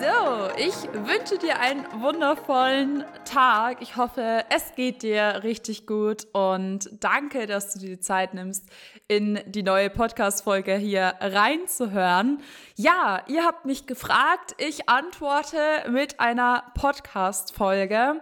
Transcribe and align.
So, 0.00 0.50
ich 0.56 0.74
wünsche 0.92 1.38
dir 1.38 1.60
einen 1.60 1.84
wundervollen 2.00 3.04
Tag. 3.24 3.80
Ich 3.80 3.96
hoffe, 3.96 4.44
es 4.50 4.74
geht 4.74 5.02
dir 5.02 5.40
richtig 5.44 5.86
gut 5.86 6.26
und 6.32 6.90
danke, 7.00 7.46
dass 7.46 7.72
du 7.72 7.78
dir 7.78 7.90
die 7.90 8.00
Zeit 8.00 8.34
nimmst, 8.34 8.68
in 9.06 9.38
die 9.46 9.62
neue 9.62 9.90
Podcast-Folge 9.90 10.74
hier 10.74 11.14
reinzuhören. 11.20 12.42
Ja, 12.76 13.22
ihr 13.28 13.44
habt 13.44 13.66
mich 13.66 13.86
gefragt. 13.86 14.54
Ich 14.58 14.88
antworte 14.88 15.58
mit 15.88 16.18
einer 16.18 16.64
Podcast-Folge. 16.74 18.20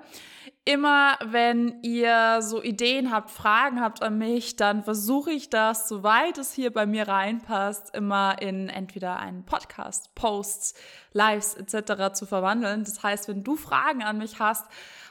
Immer 0.65 1.19
wenn 1.25 1.83
ihr 1.83 2.41
so 2.41 2.63
Ideen 2.63 3.11
habt, 3.11 3.31
Fragen 3.31 3.81
habt 3.81 4.01
an 4.01 4.17
mich, 4.17 4.55
dann 4.55 4.85
versuche 4.85 5.33
ich 5.33 5.51
das, 5.51 5.89
soweit 5.89 6.39
es 6.39 6.53
hier 6.53 6.73
bei 6.73 6.87
mir 6.87 7.09
reinpasst, 7.09 7.93
immer 7.97 8.41
in 8.41 8.69
entweder 8.69 9.19
einen 9.19 9.45
Podcast, 9.45 10.15
Posts, 10.15 10.75
Lives 11.13 11.55
etc. 11.55 12.13
zu 12.13 12.27
verwandeln. 12.27 12.85
Das 12.85 13.03
heißt, 13.03 13.27
wenn 13.27 13.43
du 13.43 13.57
Fragen 13.57 14.05
an 14.05 14.19
mich 14.19 14.39
hast, 14.39 14.67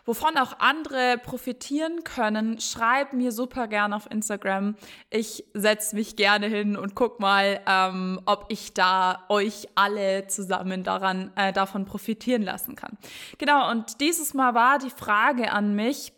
wovon 0.06 0.38
auch 0.38 0.60
andere 0.60 1.18
profitieren 1.24 2.04
können, 2.04 2.60
schreib 2.60 3.14
mir 3.14 3.32
super 3.32 3.68
gerne 3.68 3.96
auf 3.96 4.10
Instagram. 4.10 4.76
Ich 5.10 5.46
setze 5.54 5.96
mich 5.96 6.16
gerne 6.16 6.48
hin 6.48 6.76
und 6.76 6.96
guck 6.96 7.20
mal, 7.20 7.62
ähm, 7.68 8.20
ob 8.26 8.46
ich 8.50 8.74
da 8.74 9.26
euch 9.30 9.68
alle 9.76 10.28
zusammen 10.28 10.84
daran, 10.84 11.32
äh, 11.36 11.54
davon 11.54 11.86
profitieren 11.86 12.42
lassen 12.42 12.76
kann. 12.76 12.98
Genau, 13.38 13.70
und 13.70 14.02
dieses 14.02 14.34
Mal 14.34 14.54
war 14.54 14.80
die 14.80 14.90
Frage 14.90 15.52
an 15.52 15.76
mich, 15.76 16.14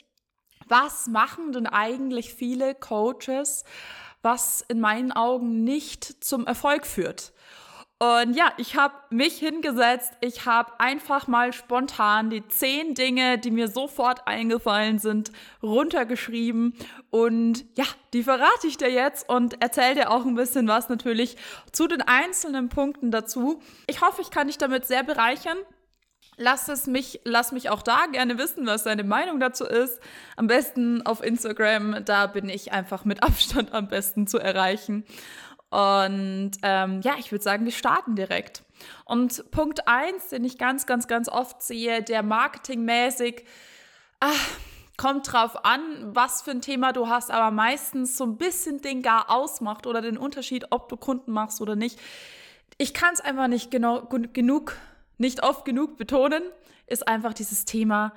was 0.68 1.08
machen 1.08 1.52
denn 1.52 1.68
eigentlich 1.68 2.34
viele 2.34 2.74
Coaches, 2.76 3.64
was 4.22 4.64
in 4.70 4.80
meinen 4.80 5.12
Augen 5.12 5.64
nicht 5.64 6.24
zum 6.24 6.48
Erfolg 6.48 6.86
führt? 6.86 7.33
Und 8.00 8.34
ja, 8.34 8.52
ich 8.58 8.76
habe 8.76 8.96
mich 9.12 9.38
hingesetzt, 9.38 10.12
ich 10.20 10.46
habe 10.46 10.78
einfach 10.78 11.28
mal 11.28 11.54
spontan 11.54 12.30
die 12.30 12.46
zehn 12.48 12.96
Dinge, 12.96 13.38
die 13.38 13.52
mir 13.52 13.70
sofort 13.70 14.28
eingefallen 14.28 15.00
sind, 15.00 15.32
runtergeschrieben. 15.62 16.74
Und 17.12 17.64
ja, 17.78 17.86
die 18.14 18.24
verrate 18.24 18.68
ich 18.68 18.78
dir 18.78 18.92
jetzt 18.92 19.30
und 19.30 19.62
erzähle 19.62 19.96
dir 19.96 20.12
auch 20.12 20.26
ein 20.26 20.36
bisschen 20.36 20.68
was 20.68 20.90
natürlich 20.90 21.38
zu 21.72 21.88
den 21.88 22.02
einzelnen 22.02 22.68
Punkten 22.68 23.10
dazu. 23.10 23.62
Ich 23.88 24.02
hoffe, 24.02 24.22
ich 24.22 24.32
kann 24.32 24.48
dich 24.48 24.58
damit 24.58 24.86
sehr 24.86 25.04
bereichern. 25.04 25.58
Lass 26.36 26.68
es 26.68 26.88
mich, 26.88 27.22
lass 27.24 27.52
mich 27.52 27.70
auch 27.70 27.84
da 27.84 28.08
gerne 28.12 28.38
wissen, 28.38 28.66
was 28.66 28.84
deine 28.84 29.04
Meinung 29.04 29.40
dazu 29.40 29.66
ist. 29.66 30.00
Am 30.36 30.48
besten 30.48 31.06
auf 31.06 31.24
Instagram, 31.24 32.04
da 32.06 32.28
bin 32.28 32.50
ich 32.50 32.72
einfach 32.74 33.06
mit 33.06 33.24
Abstand 33.24 33.74
am 33.74 33.88
besten 33.88 34.28
zu 34.28 34.40
erreichen. 34.40 35.06
Und 35.74 36.52
ähm, 36.62 37.02
ja, 37.02 37.16
ich 37.18 37.32
würde 37.32 37.44
sagen, 37.44 37.66
wir 37.66 37.72
starten 37.72 38.16
direkt. 38.16 38.62
Und 39.06 39.50
Punkt 39.50 39.88
eins, 39.88 40.30
den 40.30 40.44
ich 40.44 40.60
ganz, 40.60 40.86
ganz, 40.86 41.08
ganz 41.08 41.28
oft 41.28 41.64
sehe, 41.64 42.04
der 42.04 42.22
marketingmäßig, 42.22 43.44
ach, 44.20 44.50
kommt 44.98 45.34
drauf 45.34 45.66
an, 45.66 45.82
was 46.04 46.44
für 46.44 46.52
ein 46.52 46.62
Thema 46.62 46.94
du 46.94 47.08
hast, 47.08 47.32
aber 47.32 47.50
meistens 47.50 48.18
so 48.18 48.24
ein 48.24 48.38
bisschen 48.38 48.82
den 48.82 49.02
gar 49.02 49.32
ausmacht 49.32 49.88
oder 49.88 50.02
den 50.02 50.20
Unterschied, 50.20 50.68
ob 50.70 50.90
du 50.90 50.96
Kunden 50.96 51.32
machst 51.32 51.60
oder 51.60 51.76
nicht. 51.76 52.00
Ich 52.78 52.94
kann 52.94 53.16
es 53.16 53.22
einfach 53.22 53.48
nicht 53.48 53.72
genau, 53.72 54.04
genug, 54.04 54.78
nicht 55.18 55.42
oft 55.42 55.66
genug 55.66 55.98
betonen, 55.98 56.44
ist 56.86 57.08
einfach 57.08 57.34
dieses 57.34 57.66
Thema 57.66 58.14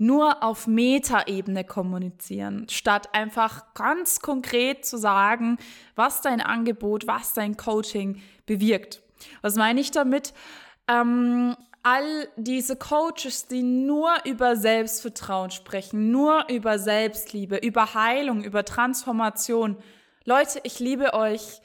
nur 0.00 0.42
auf 0.42 0.66
Metaebene 0.66 1.62
kommunizieren, 1.62 2.66
statt 2.70 3.14
einfach 3.14 3.74
ganz 3.74 4.20
konkret 4.20 4.86
zu 4.86 4.96
sagen, 4.96 5.58
was 5.94 6.22
dein 6.22 6.40
Angebot, 6.40 7.06
was 7.06 7.34
dein 7.34 7.58
Coaching 7.58 8.22
bewirkt. 8.46 9.02
Was 9.42 9.56
meine 9.56 9.78
ich 9.78 9.90
damit? 9.90 10.32
Ähm, 10.88 11.54
all 11.82 12.28
diese 12.36 12.76
Coaches, 12.76 13.46
die 13.46 13.62
nur 13.62 14.10
über 14.24 14.56
Selbstvertrauen 14.56 15.50
sprechen, 15.50 16.10
nur 16.10 16.46
über 16.48 16.78
Selbstliebe, 16.78 17.58
über 17.58 17.92
Heilung, 17.92 18.42
über 18.42 18.64
Transformation. 18.64 19.76
Leute, 20.24 20.60
ich 20.62 20.78
liebe 20.80 21.12
euch. 21.12 21.60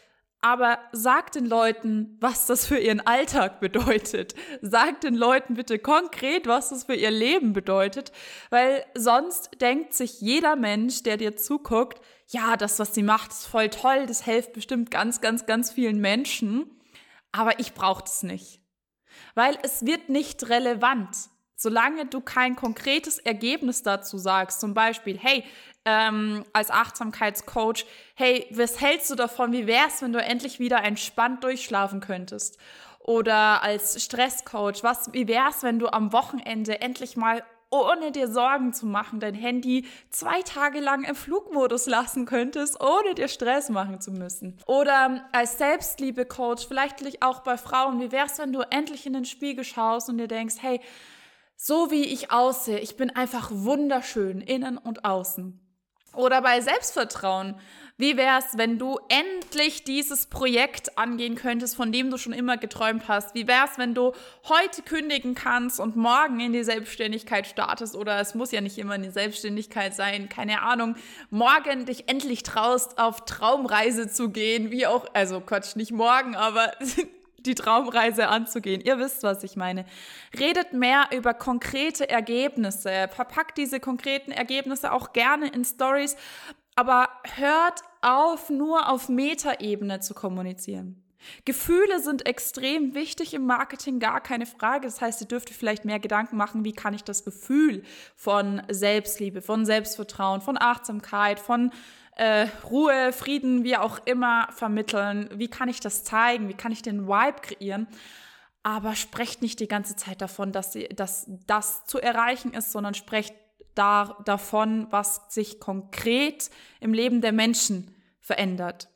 Aber 0.46 0.78
sagt 0.92 1.34
den 1.34 1.48
Leuten, 1.48 2.18
was 2.20 2.46
das 2.46 2.68
für 2.68 2.78
ihren 2.78 3.00
Alltag 3.00 3.60
bedeutet. 3.60 4.36
Sagt 4.62 5.04
den 5.04 5.16
Leuten 5.16 5.56
bitte 5.56 5.80
konkret, 5.80 6.46
was 6.46 6.70
das 6.70 6.84
für 6.84 6.94
ihr 6.94 7.10
Leben 7.10 7.52
bedeutet, 7.52 8.12
weil 8.52 8.86
sonst 8.94 9.60
denkt 9.60 9.96
sich 9.96 10.22
jeder 10.22 10.56
Mensch, 10.56 11.02
der 11.02 11.18
dir 11.18 11.36
zuguckt, 11.36 12.00
ja, 12.28 12.58
das, 12.58 12.78
was 12.78 12.94
sie 12.94 13.02
macht, 13.02 13.32
ist 13.32 13.48
voll 13.48 13.70
toll, 13.70 14.06
das 14.06 14.24
hilft 14.24 14.54
bestimmt 14.54 14.92
ganz, 14.92 15.20
ganz, 15.20 15.48
ganz 15.48 15.72
vielen 15.72 16.00
Menschen, 16.00 16.70
aber 17.32 17.60
ich 17.60 17.74
brauche 17.74 18.04
das 18.04 18.22
nicht. 18.22 18.62
Weil 19.34 19.58
es 19.64 19.84
wird 19.84 20.10
nicht 20.10 20.48
relevant. 20.48 21.18
Solange 21.56 22.06
du 22.06 22.22
kein 22.22 22.56
konkretes 22.56 23.18
Ergebnis 23.18 23.82
dazu 23.84 24.18
sagst, 24.18 24.60
zum 24.60 24.74
Beispiel, 24.74 25.18
hey, 25.18 25.44
ähm, 25.86 26.44
als 26.52 26.72
Achtsamkeitscoach, 26.72 27.86
hey, 28.16 28.48
was 28.52 28.82
hältst 28.82 29.10
du 29.12 29.16
davon? 29.16 29.52
Wie 29.52 29.68
wär's, 29.68 30.02
wenn 30.02 30.14
du 30.14 30.22
endlich 30.22 30.60
wieder 30.60 30.84
entspannt 30.84 31.44
durchschlafen 31.44 32.02
könntest? 32.02 32.58
Oder 33.00 33.62
als 33.62 34.04
Stresscoach, 34.04 34.82
was, 34.82 35.14
wie 35.14 35.28
wär's, 35.28 35.62
wenn 35.62 35.78
du 35.78 35.88
am 35.88 36.12
Wochenende 36.12 36.82
endlich 36.82 37.16
mal 37.16 37.44
ohne 37.70 38.12
dir 38.12 38.28
Sorgen 38.28 38.74
zu 38.74 38.86
machen, 38.86 39.20
dein 39.20 39.34
Handy 39.34 39.86
zwei 40.10 40.42
Tage 40.42 40.80
lang 40.80 41.04
im 41.04 41.16
Flugmodus 41.16 41.88
lassen 41.88 42.26
könntest, 42.26 42.82
ohne 42.82 43.16
dir 43.16 43.28
Stress 43.28 43.70
machen 43.70 44.02
zu 44.02 44.12
müssen. 44.12 44.58
Oder 44.66 45.28
als 45.32 45.58
Selbstliebe-Coach, 45.58 46.68
vielleicht 46.68 47.22
auch 47.22 47.40
bei 47.40 47.58
Frauen, 47.58 48.00
wie 48.00 48.12
wär's, 48.12 48.40
wenn 48.40 48.54
du 48.54 48.62
endlich 48.62 49.06
in 49.06 49.14
den 49.14 49.26
Spiegel 49.26 49.64
schaust 49.64 50.10
und 50.10 50.18
dir 50.18 50.28
denkst, 50.28 50.56
hey, 50.60 50.80
so 51.56 51.92
wie 51.92 52.06
ich 52.06 52.32
aussehe, 52.32 52.80
ich 52.80 52.98
bin 52.98 53.10
einfach 53.10 53.50
wunderschön, 53.52 54.42
innen 54.42 54.78
und 54.78 55.06
außen. 55.06 55.62
Oder 56.16 56.42
bei 56.42 56.62
Selbstvertrauen. 56.62 57.56
Wie 57.98 58.18
wär's, 58.18 58.58
wenn 58.58 58.78
du 58.78 59.00
endlich 59.08 59.86
dieses 59.86 60.26
Projekt 60.26 60.98
angehen 60.98 61.36
könntest, 61.36 61.78
von 61.78 61.94
dem 61.94 62.10
du 62.10 62.18
schon 62.18 62.34
immer 62.34 62.58
geträumt 62.58 63.08
hast? 63.08 63.36
Wie 63.36 63.48
wär's, 63.48 63.78
wenn 63.78 63.94
du 63.94 64.12
heute 64.50 64.82
kündigen 64.82 65.34
kannst 65.34 65.80
und 65.80 65.96
morgen 65.96 66.40
in 66.42 66.52
die 66.52 66.64
Selbstständigkeit 66.64 67.48
startest? 67.48 67.96
Oder 67.96 68.20
es 68.20 68.36
muss 68.36 68.52
ja 68.52 68.60
nicht 68.60 68.78
immer 68.78 68.96
in 68.96 69.04
die 69.04 69.12
Selbstständigkeit 69.12 69.96
sein, 69.96 70.28
keine 70.28 70.62
Ahnung. 70.62 70.96
Morgen 71.30 71.86
dich 71.86 72.10
endlich 72.10 72.44
traust, 72.44 72.98
auf 72.98 73.24
Traumreise 73.24 74.10
zu 74.10 74.30
gehen, 74.30 74.72
wie 74.72 74.88
auch, 74.88 75.06
also 75.14 75.40
Quatsch, 75.40 75.78
nicht 75.78 75.92
morgen, 75.92 76.36
aber 76.36 76.74
die 77.46 77.56
Traumreise 77.56 78.28
anzugehen. 78.28 78.82
Ihr 78.82 79.00
wisst, 79.00 79.24
was 79.24 79.44
ich 79.44 79.56
meine. 79.56 79.86
Redet 80.38 80.74
mehr 80.74 81.10
über 81.16 81.34
konkrete 81.34 82.10
Ergebnisse. 82.10 83.10
Verpackt 83.14 83.58
diese 83.58 83.80
konkreten 83.80 84.32
Ergebnisse 84.32 84.92
auch 84.92 85.14
gerne 85.14 85.48
in 85.50 85.64
Stories. 85.66 86.16
Aber 86.76 87.10
hört 87.36 87.82
auf, 88.02 88.50
nur 88.50 88.90
auf 88.90 89.10
Metaebene 89.10 90.00
zu 90.02 90.14
kommunizieren. 90.14 91.02
Gefühle 91.46 92.00
sind 92.00 92.26
extrem 92.26 92.94
wichtig 92.94 93.34
im 93.34 93.46
Marketing, 93.46 94.00
gar 94.00 94.22
keine 94.22 94.46
Frage. 94.46 94.86
Das 94.86 95.02
heißt, 95.02 95.22
ihr 95.22 95.28
dürft 95.28 95.50
vielleicht 95.50 95.86
mehr 95.86 96.00
Gedanken 96.00 96.38
machen, 96.38 96.66
wie 96.66 96.74
kann 96.74 96.94
ich 96.94 97.04
das 97.04 97.24
Gefühl 97.24 97.84
von 98.16 98.62
Selbstliebe, 98.70 99.42
von 99.42 99.66
Selbstvertrauen, 99.66 100.42
von 100.42 100.58
Achtsamkeit, 100.60 101.40
von 101.40 101.72
äh, 102.16 102.48
Ruhe, 102.70 103.12
Frieden, 103.14 103.64
wie 103.64 103.78
auch 103.78 104.00
immer 104.06 104.48
vermitteln? 104.52 105.30
Wie 105.34 105.50
kann 105.50 105.70
ich 105.70 105.80
das 105.80 106.04
zeigen? 106.04 106.48
Wie 106.50 106.54
kann 106.54 106.72
ich 106.72 106.82
den 106.82 107.08
Vibe 107.08 107.42
kreieren? 107.42 107.88
Aber 108.64 108.96
sprecht 108.96 109.42
nicht 109.42 109.60
die 109.60 109.68
ganze 109.68 109.96
Zeit 109.96 110.22
davon, 110.22 110.52
dass, 110.52 110.74
sie, 110.74 110.88
dass 110.90 111.30
das 111.46 111.86
zu 111.86 112.00
erreichen 112.00 112.54
ist, 112.54 112.72
sondern 112.72 112.94
sprecht 112.94 113.36
da, 113.76 114.18
davon, 114.26 114.88
was 114.90 115.22
sich 115.30 115.60
konkret 115.60 116.50
im 116.80 116.94
Leben 116.94 117.22
der 117.22 117.34
Menschen 117.34 117.94
verändert. 118.22 118.90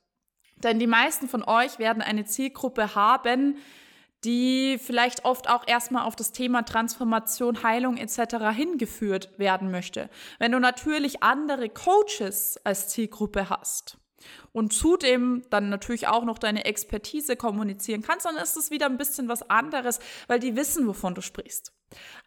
Denn 0.56 0.80
die 0.80 0.88
meisten 0.88 1.30
von 1.30 1.44
euch 1.44 1.78
werden 1.80 2.02
eine 2.02 2.26
Zielgruppe 2.26 2.96
haben, 2.96 3.58
die 4.24 4.78
vielleicht 4.80 5.26
oft 5.26 5.50
auch 5.50 5.68
erstmal 5.68 6.06
auf 6.06 6.16
das 6.16 6.32
Thema 6.32 6.64
Transformation, 6.64 7.64
Heilung 7.64 7.98
etc. 7.98 8.56
hingeführt 8.56 9.30
werden 9.38 9.72
möchte. 9.72 10.10
Wenn 10.40 10.52
du 10.52 10.60
natürlich 10.60 11.24
andere 11.24 11.70
Coaches 11.70 12.60
als 12.64 12.90
Zielgruppe 12.90 13.50
hast 13.50 13.98
und 14.52 14.74
zudem 14.74 15.44
dann 15.50 15.70
natürlich 15.70 16.08
auch 16.08 16.24
noch 16.24 16.38
deine 16.38 16.66
Expertise 16.66 17.36
kommunizieren 17.36 18.02
kannst, 18.02 18.26
dann 18.26 18.38
ist 18.38 18.58
es 18.58 18.72
wieder 18.72 18.86
ein 18.86 18.98
bisschen 18.98 19.28
was 19.28 19.50
anderes, 19.50 20.00
weil 20.28 20.40
die 20.40 20.56
wissen, 20.56 20.88
wovon 20.88 21.16
du 21.16 21.22
sprichst. 21.22 21.74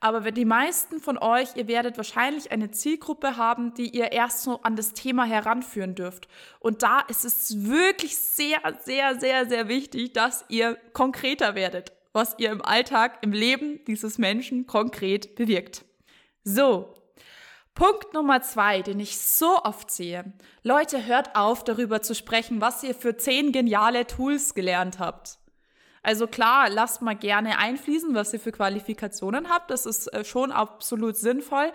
Aber 0.00 0.24
wenn 0.24 0.34
die 0.34 0.44
meisten 0.44 1.00
von 1.00 1.18
euch, 1.18 1.50
ihr 1.56 1.68
werdet 1.68 1.96
wahrscheinlich 1.96 2.50
eine 2.50 2.70
Zielgruppe 2.70 3.36
haben, 3.36 3.74
die 3.74 3.88
ihr 3.90 4.12
erst 4.12 4.42
so 4.42 4.60
an 4.62 4.76
das 4.76 4.92
Thema 4.92 5.24
heranführen 5.24 5.94
dürft. 5.94 6.26
Und 6.58 6.82
da 6.82 7.00
ist 7.00 7.24
es 7.24 7.64
wirklich 7.64 8.16
sehr, 8.16 8.60
sehr, 8.84 9.18
sehr, 9.18 9.46
sehr 9.46 9.68
wichtig, 9.68 10.12
dass 10.12 10.44
ihr 10.48 10.76
konkreter 10.92 11.54
werdet, 11.54 11.92
was 12.12 12.34
ihr 12.38 12.50
im 12.50 12.62
Alltag, 12.62 13.18
im 13.22 13.32
Leben 13.32 13.84
dieses 13.86 14.18
Menschen 14.18 14.66
konkret 14.66 15.36
bewirkt. 15.36 15.84
So. 16.44 16.94
Punkt 17.74 18.12
Nummer 18.12 18.42
zwei, 18.42 18.82
den 18.82 19.00
ich 19.00 19.18
so 19.18 19.62
oft 19.64 19.90
sehe. 19.90 20.24
Leute, 20.62 21.06
hört 21.06 21.34
auf, 21.36 21.64
darüber 21.64 22.02
zu 22.02 22.14
sprechen, 22.14 22.60
was 22.60 22.82
ihr 22.82 22.94
für 22.94 23.16
zehn 23.16 23.50
geniale 23.50 24.06
Tools 24.06 24.54
gelernt 24.54 24.98
habt. 24.98 25.38
Also 26.02 26.26
klar, 26.26 26.68
lasst 26.68 27.00
mal 27.00 27.16
gerne 27.16 27.58
einfließen, 27.58 28.14
was 28.14 28.32
ihr 28.32 28.40
für 28.40 28.52
Qualifikationen 28.52 29.48
habt. 29.48 29.70
Das 29.70 29.86
ist 29.86 30.12
äh, 30.12 30.24
schon 30.24 30.52
absolut 30.52 31.16
sinnvoll. 31.16 31.72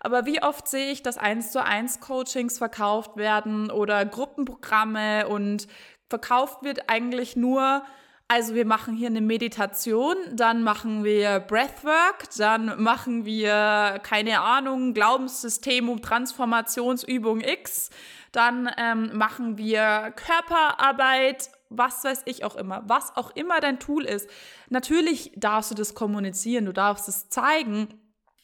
Aber 0.00 0.26
wie 0.26 0.42
oft 0.42 0.66
sehe 0.66 0.90
ich, 0.90 1.02
dass 1.02 1.18
eins 1.18 1.52
zu 1.52 1.62
eins 1.62 2.00
Coachings 2.00 2.58
verkauft 2.58 3.16
werden 3.16 3.70
oder 3.70 4.04
Gruppenprogramme 4.04 5.28
und 5.28 5.68
verkauft 6.08 6.62
wird 6.62 6.88
eigentlich 6.88 7.36
nur, 7.36 7.82
also 8.28 8.54
wir 8.54 8.66
machen 8.66 8.96
hier 8.96 9.06
eine 9.06 9.20
Meditation, 9.20 10.16
dann 10.32 10.62
machen 10.62 11.04
wir 11.04 11.38
Breathwork, 11.38 12.28
dann 12.36 12.82
machen 12.82 13.24
wir, 13.24 14.00
keine 14.02 14.40
Ahnung, 14.40 14.94
Glaubenssystem 14.94 15.88
um 15.88 16.02
Transformationsübung 16.02 17.40
X, 17.40 17.90
dann 18.32 18.68
ähm, 18.78 19.16
machen 19.16 19.58
wir 19.58 20.12
Körperarbeit, 20.16 21.50
was 21.68 22.02
weiß 22.02 22.22
ich 22.24 22.44
auch 22.44 22.56
immer, 22.56 22.82
was 22.86 23.16
auch 23.16 23.30
immer 23.36 23.60
dein 23.60 23.78
Tool 23.78 24.04
ist. 24.04 24.28
Natürlich 24.70 25.32
darfst 25.36 25.70
du 25.70 25.76
das 25.76 25.94
kommunizieren, 25.94 26.64
du 26.64 26.72
darfst 26.72 27.08
es 27.08 27.28
zeigen, 27.28 27.88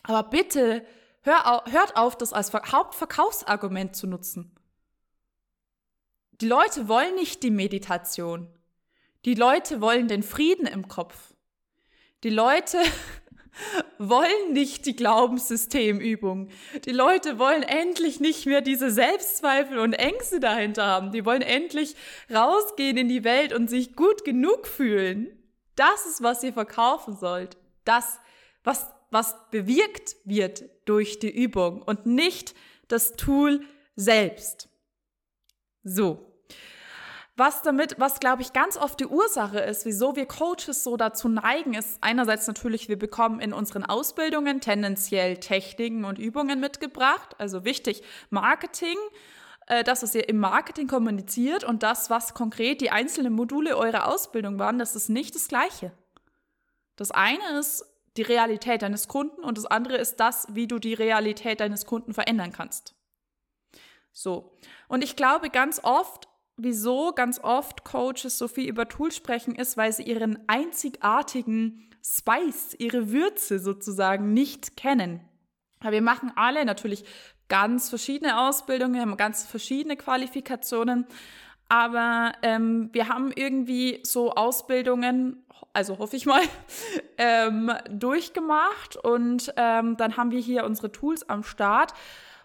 aber 0.05 0.29
bitte 0.31 0.87
hör 1.23 1.53
auf, 1.53 1.73
hört 1.73 1.97
auf, 1.97 2.17
das 2.17 2.33
als 2.33 2.53
Hauptverkaufsargument 2.53 3.97
zu 3.97 4.07
nutzen. 4.07 4.55
Die 6.41 6.49
Leute 6.49 6.89
wollen 6.89 7.15
nicht 7.17 7.43
die 7.43 7.51
Meditation. 7.51 8.49
Die 9.25 9.35
Leute 9.35 9.81
wollen 9.81 10.09
den 10.09 10.23
Frieden 10.23 10.67
im 10.67 10.89
Kopf. 10.89 11.35
Die 12.25 12.31
Leute 12.31 12.79
wollen 13.99 14.53
nicht 14.53 14.87
die 14.87 14.97
Glaubenssystemübung. 14.97 16.49
Die 16.85 16.93
Leute 16.93 17.39
wollen 17.39 17.63
endlich 17.63 18.19
nicht 18.19 18.47
mehr 18.47 18.61
diese 18.61 18.91
Selbstzweifel 18.91 19.79
und 19.79 19.93
Ängste 19.93 20.41
dahinter 20.41 20.87
haben. 20.87 21.13
Die 21.13 21.25
wollen 21.25 21.43
endlich 21.43 21.95
rausgehen 22.33 22.97
in 22.97 23.09
die 23.09 23.25
Welt 23.25 23.53
und 23.53 23.69
sich 23.69 23.95
gut 23.95 24.25
genug 24.25 24.67
fühlen. 24.67 25.29
Das 25.77 26.07
ist, 26.07 26.23
was 26.23 26.43
ihr 26.43 26.53
verkaufen 26.53 27.17
sollt. 27.17 27.57
Das, 27.85 28.19
was, 28.65 28.87
was 29.11 29.37
bewirkt 29.51 30.17
wird 30.25 30.65
durch 30.85 31.19
die 31.19 31.31
Übung 31.31 31.83
und 31.83 32.07
nicht 32.07 32.55
das 32.89 33.13
Tool 33.13 33.61
selbst. 33.95 34.69
So. 35.85 36.32
Was 37.37 37.63
damit, 37.63 37.99
was 37.99 38.21
glaube 38.21 38.43
ich 38.43 38.53
ganz 38.53 38.77
oft 38.77 39.01
die 39.01 39.07
Ursache 39.07 39.59
ist, 39.59 39.87
wieso 39.87 40.17
wir 40.17 40.27
Coaches 40.27 40.85
so 40.85 40.99
dazu 40.99 41.29
neigen, 41.31 41.73
ist 41.73 41.97
einerseits 42.03 42.47
natürlich, 42.47 42.89
wir 42.91 42.99
bekommen 42.99 43.41
in 43.41 43.55
unseren 43.55 43.85
Ausbildungen 43.85 44.61
tendenziell 44.61 45.39
Techniken 45.39 46.05
und 46.05 46.19
Übungen 46.19 46.61
mitgebracht. 46.61 47.35
Also 47.39 47.65
wichtig, 47.65 48.03
Marketing, 48.29 48.97
äh, 49.67 49.83
das, 49.83 50.03
was 50.03 50.15
ihr 50.15 50.29
im 50.29 50.39
Marketing 50.39 50.89
kommuniziert 50.89 51.65
und 51.65 51.83
das, 51.83 52.11
was 52.11 52.35
konkret 52.35 52.83
die 52.83 52.91
einzelnen 52.91 53.33
Module 53.33 53.79
eurer 53.79 54.09
Ausbildung 54.09 54.59
waren, 54.59 54.79
das 54.79 54.95
ist 54.95 55.09
nicht 55.09 55.35
das 55.35 55.49
Gleiche. 55.49 55.93
Das 56.97 57.11
eine 57.13 57.59
ist 57.59 57.87
die 58.19 58.23
Realität 58.23 58.83
deines 58.83 59.09
Kunden 59.09 59.43
und 59.43 59.57
das 59.57 59.65
andere 59.65 59.97
ist 59.97 60.17
das, 60.17 60.47
wie 60.51 60.67
du 60.67 60.79
die 60.79 60.93
Realität 60.93 61.61
deines 61.61 61.87
Kunden 61.87 62.13
verändern 62.13 62.53
kannst. 62.53 62.95
So. 64.13 64.59
Und 64.89 65.03
ich 65.03 65.17
glaube 65.17 65.49
ganz 65.49 65.81
oft, 65.83 66.29
wieso 66.57 67.13
ganz 67.13 67.41
oft 67.43 67.85
Coaches 67.85 68.39
so 68.39 68.49
viel 68.49 68.69
über 68.69 68.89
Tools 68.89 69.17
sprechen, 69.17 69.55
ist, 69.55 69.77
weil 69.77 69.93
sie 69.93 70.05
ihren 70.05 70.39
einzigartigen 70.49 71.91
Spice, 72.05 72.75
ihre 72.79 73.11
Würze 73.11 73.59
sozusagen 73.59 74.33
nicht 74.33 74.77
kennen. 74.77 75.21
Wir 75.81 76.03
machen 76.03 76.33
alle 76.37 76.65
natürlich 76.65 77.05
ganz 77.49 77.89
verschiedene 77.89 78.41
Ausbildungen, 78.41 79.01
haben 79.01 79.17
ganz 79.17 79.45
verschiedene 79.45 79.97
Qualifikationen. 79.97 81.07
Aber 81.69 82.33
ähm, 82.43 82.91
wir 82.93 83.09
haben 83.09 83.33
irgendwie 83.35 84.01
so 84.05 84.33
Ausbildungen, 84.33 85.45
also 85.73 85.99
hoffe 85.99 86.17
ich 86.17 86.27
mal, 86.27 86.43
ähm, 87.19 87.73
durchgemacht. 87.91 88.97
Und 88.97 89.53
ähm, 89.57 89.97
dann 89.97 90.17
haben 90.17 90.31
wir 90.31 90.41
hier 90.41 90.65
unsere 90.65 90.93
Tools 90.93 91.29
am 91.29 91.43
Start. 91.43 91.95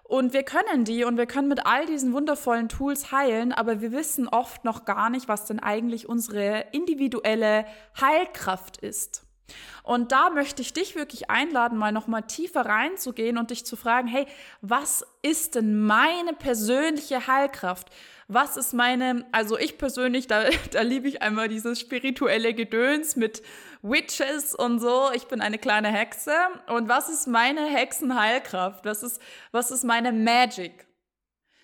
Und 0.07 0.31
wir 0.31 0.43
können 0.43 0.85
die 0.85 1.03
und 1.03 1.17
wir 1.17 1.25
können 1.25 1.49
mit 1.49 1.65
all 1.65 1.85
diesen 1.85 2.13
wundervollen 2.13 2.69
Tools 2.69 3.11
heilen, 3.11 3.51
aber 3.51 3.81
wir 3.81 3.91
wissen 3.91 4.29
oft 4.29 4.63
noch 4.63 4.85
gar 4.85 5.09
nicht, 5.09 5.27
was 5.27 5.45
denn 5.45 5.59
eigentlich 5.59 6.07
unsere 6.07 6.65
individuelle 6.71 7.65
Heilkraft 7.99 8.77
ist. 8.77 9.23
Und 9.83 10.13
da 10.13 10.29
möchte 10.29 10.61
ich 10.61 10.73
dich 10.73 10.95
wirklich 10.95 11.29
einladen, 11.29 11.77
mal 11.77 11.91
noch 11.91 12.07
mal 12.07 12.21
tiefer 12.21 12.65
reinzugehen 12.65 13.37
und 13.37 13.51
dich 13.51 13.65
zu 13.65 13.75
fragen, 13.75 14.07
hey, 14.07 14.25
was 14.61 15.05
ist 15.21 15.55
denn 15.55 15.85
meine 15.85 16.33
persönliche 16.33 17.27
Heilkraft? 17.27 17.89
Was 18.29 18.57
ist 18.57 18.73
meine, 18.73 19.25
also 19.31 19.57
ich 19.57 19.77
persönlich, 19.77 20.27
da, 20.27 20.49
da 20.71 20.81
liebe 20.81 21.07
ich 21.07 21.21
einmal 21.21 21.47
dieses 21.47 21.79
spirituelle 21.79 22.53
Gedöns 22.53 23.15
mit 23.15 23.41
Witches 23.81 24.53
und 24.53 24.79
so. 24.79 25.09
Ich 25.13 25.27
bin 25.27 25.39
eine 25.39 25.57
kleine 25.57 25.89
Hexe. 25.89 26.33
Und 26.67 26.89
was 26.89 27.09
ist 27.09 27.27
meine 27.27 27.65
Hexenheilkraft? 27.65 28.83
Was 28.83 29.03
ist, 29.03 29.21
was 29.51 29.71
ist 29.71 29.83
meine 29.83 30.11
Magic? 30.11 30.87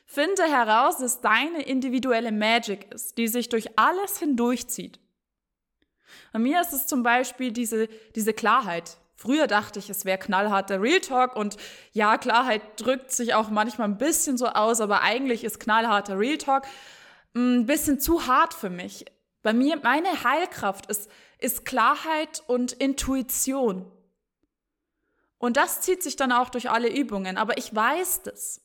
Finde 0.06 0.44
heraus, 0.44 0.98
dass 0.98 1.22
deine 1.22 1.64
individuelle 1.64 2.32
Magic 2.32 2.94
ist, 2.94 3.18
die 3.18 3.28
sich 3.28 3.50
durch 3.50 3.78
alles 3.78 4.20
hindurchzieht. 4.20 5.00
Bei 6.32 6.40
mir 6.40 6.62
ist 6.62 6.72
es 6.72 6.88
zum 6.88 7.04
Beispiel 7.04 7.52
diese, 7.52 7.88
diese 8.16 8.34
Klarheit. 8.34 8.98
Früher 9.24 9.48
dachte 9.48 9.80
ich, 9.80 9.90
es 9.90 10.04
wäre 10.04 10.18
knallharter 10.18 10.82
Real 10.82 11.00
Talk 11.00 11.38
und 11.38 11.56
ja, 11.94 12.18
Klarheit 12.18 12.62
drückt 12.76 13.10
sich 13.10 13.34
auch 13.34 13.50
manchmal 13.50 13.88
ein 13.88 13.98
bisschen 13.98 14.38
so 14.38 14.48
aus, 14.48 14.82
aber 14.82 15.02
eigentlich 15.02 15.46
ist 15.46 15.62
knallharter 15.62 16.20
Real 16.20 16.38
Talk 16.38 16.64
ein 17.34 17.66
bisschen 17.66 18.02
zu 18.02 18.28
hart 18.28 18.54
für 18.54 18.70
mich. 18.70 19.06
Bei 19.42 19.54
mir, 19.54 19.80
meine 19.82 20.26
Heilkraft 20.26 20.88
ist, 20.88 21.10
ist 21.38 21.64
Klarheit 21.64 22.44
und 22.48 22.74
Intuition. 22.74 23.90
Und 25.38 25.56
das 25.56 25.80
zieht 25.80 26.04
sich 26.04 26.18
dann 26.18 26.34
auch 26.34 26.50
durch 26.50 26.70
alle 26.70 26.90
Übungen, 26.90 27.38
aber 27.38 27.58
ich 27.58 27.74
weiß 27.74 28.24
das. 28.24 28.60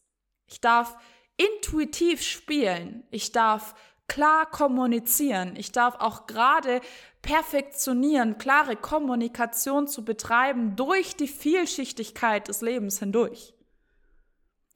Ich 0.47 0.61
darf 0.61 0.97
intuitiv 1.37 2.21
spielen. 2.21 3.05
Ich 3.13 3.31
darf 3.31 3.77
klar 4.09 4.51
kommunizieren. 4.51 5.55
Ich 5.55 5.71
darf 5.71 5.95
auch 6.01 6.27
gerade 6.27 6.81
perfektionieren, 7.23 8.39
klare 8.39 8.77
Kommunikation 8.77 9.89
zu 9.89 10.05
betreiben 10.05 10.77
durch 10.77 11.17
die 11.17 11.29
Vielschichtigkeit 11.29 12.49
des 12.49 12.61
Lebens 12.61 12.99
hindurch. 12.99 13.55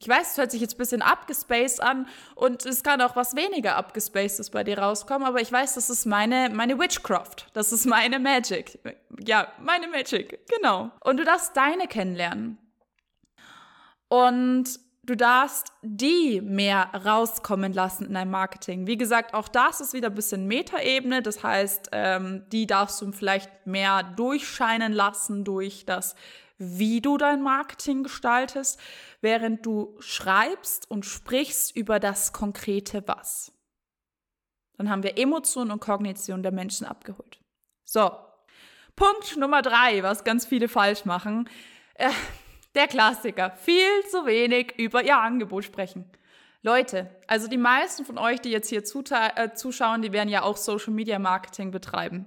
Ich 0.03 0.09
weiß, 0.09 0.33
es 0.33 0.37
hört 0.37 0.51
sich 0.51 0.59
jetzt 0.59 0.75
ein 0.75 0.79
bisschen 0.79 1.01
abgespaced 1.01 1.81
an 1.81 2.07
und 2.35 2.65
es 2.65 2.83
kann 2.83 2.99
auch 2.99 3.15
was 3.15 3.37
weniger 3.37 3.77
abgespacedes 3.77 4.49
bei 4.49 4.65
dir 4.65 4.77
rauskommen, 4.77 5.25
aber 5.25 5.39
ich 5.39 5.49
weiß, 5.49 5.75
das 5.75 5.89
ist 5.89 6.05
meine, 6.05 6.49
meine 6.49 6.77
Witchcraft. 6.77 7.47
Das 7.53 7.71
ist 7.71 7.85
meine 7.85 8.19
Magic. 8.19 8.79
Ja, 9.25 9.47
meine 9.59 9.87
Magic, 9.87 10.45
genau. 10.47 10.91
Und 10.99 11.17
du 11.17 11.23
darfst 11.23 11.55
deine 11.55 11.87
kennenlernen. 11.87 12.57
Und 14.09 14.77
du 15.03 15.15
darfst 15.15 15.73
die 15.81 16.41
mehr 16.41 16.89
rauskommen 16.93 17.73
lassen 17.73 18.05
in 18.05 18.13
deinem 18.13 18.31
Marketing. 18.31 18.87
Wie 18.87 18.97
gesagt, 18.97 19.33
auch 19.33 19.47
das 19.47 19.81
ist 19.81 19.93
wieder 19.93 20.07
ein 20.07 20.15
bisschen 20.15 20.47
Metaebene. 20.47 21.21
Das 21.21 21.43
heißt, 21.43 21.89
ähm, 21.91 22.43
die 22.51 22.65
darfst 22.65 23.01
du 23.01 23.11
vielleicht 23.11 23.67
mehr 23.67 24.03
durchscheinen 24.03 24.93
lassen 24.93 25.43
durch 25.43 25.85
das, 25.85 26.15
wie 26.57 27.01
du 27.01 27.17
dein 27.17 27.41
Marketing 27.41 28.03
gestaltest, 28.03 28.79
während 29.21 29.65
du 29.65 29.95
schreibst 29.99 30.89
und 30.89 31.05
sprichst 31.05 31.75
über 31.75 31.99
das 31.99 32.31
konkrete 32.31 33.03
Was. 33.07 33.51
Dann 34.77 34.89
haben 34.89 35.03
wir 35.03 35.17
Emotion 35.17 35.71
und 35.71 35.81
Kognition 35.81 36.41
der 36.41 36.51
Menschen 36.51 36.87
abgeholt. 36.87 37.39
So, 37.83 38.11
Punkt 38.95 39.37
Nummer 39.37 39.61
drei, 39.61 40.01
was 40.03 40.23
ganz 40.23 40.45
viele 40.45 40.67
falsch 40.67 41.05
machen. 41.05 41.49
Äh, 41.95 42.09
der 42.75 42.87
Klassiker. 42.87 43.51
Viel 43.51 44.03
zu 44.09 44.25
wenig 44.25 44.73
über 44.77 45.03
ihr 45.03 45.17
Angebot 45.17 45.63
sprechen. 45.63 46.05
Leute, 46.61 47.09
also 47.27 47.47
die 47.47 47.57
meisten 47.57 48.05
von 48.05 48.17
euch, 48.17 48.39
die 48.39 48.49
jetzt 48.49 48.69
hier 48.69 48.81
äh, 48.81 49.53
zuschauen, 49.53 50.01
die 50.01 50.13
werden 50.13 50.29
ja 50.29 50.43
auch 50.43 50.55
Social 50.55 50.93
Media 50.93 51.19
Marketing 51.19 51.71
betreiben. 51.71 52.25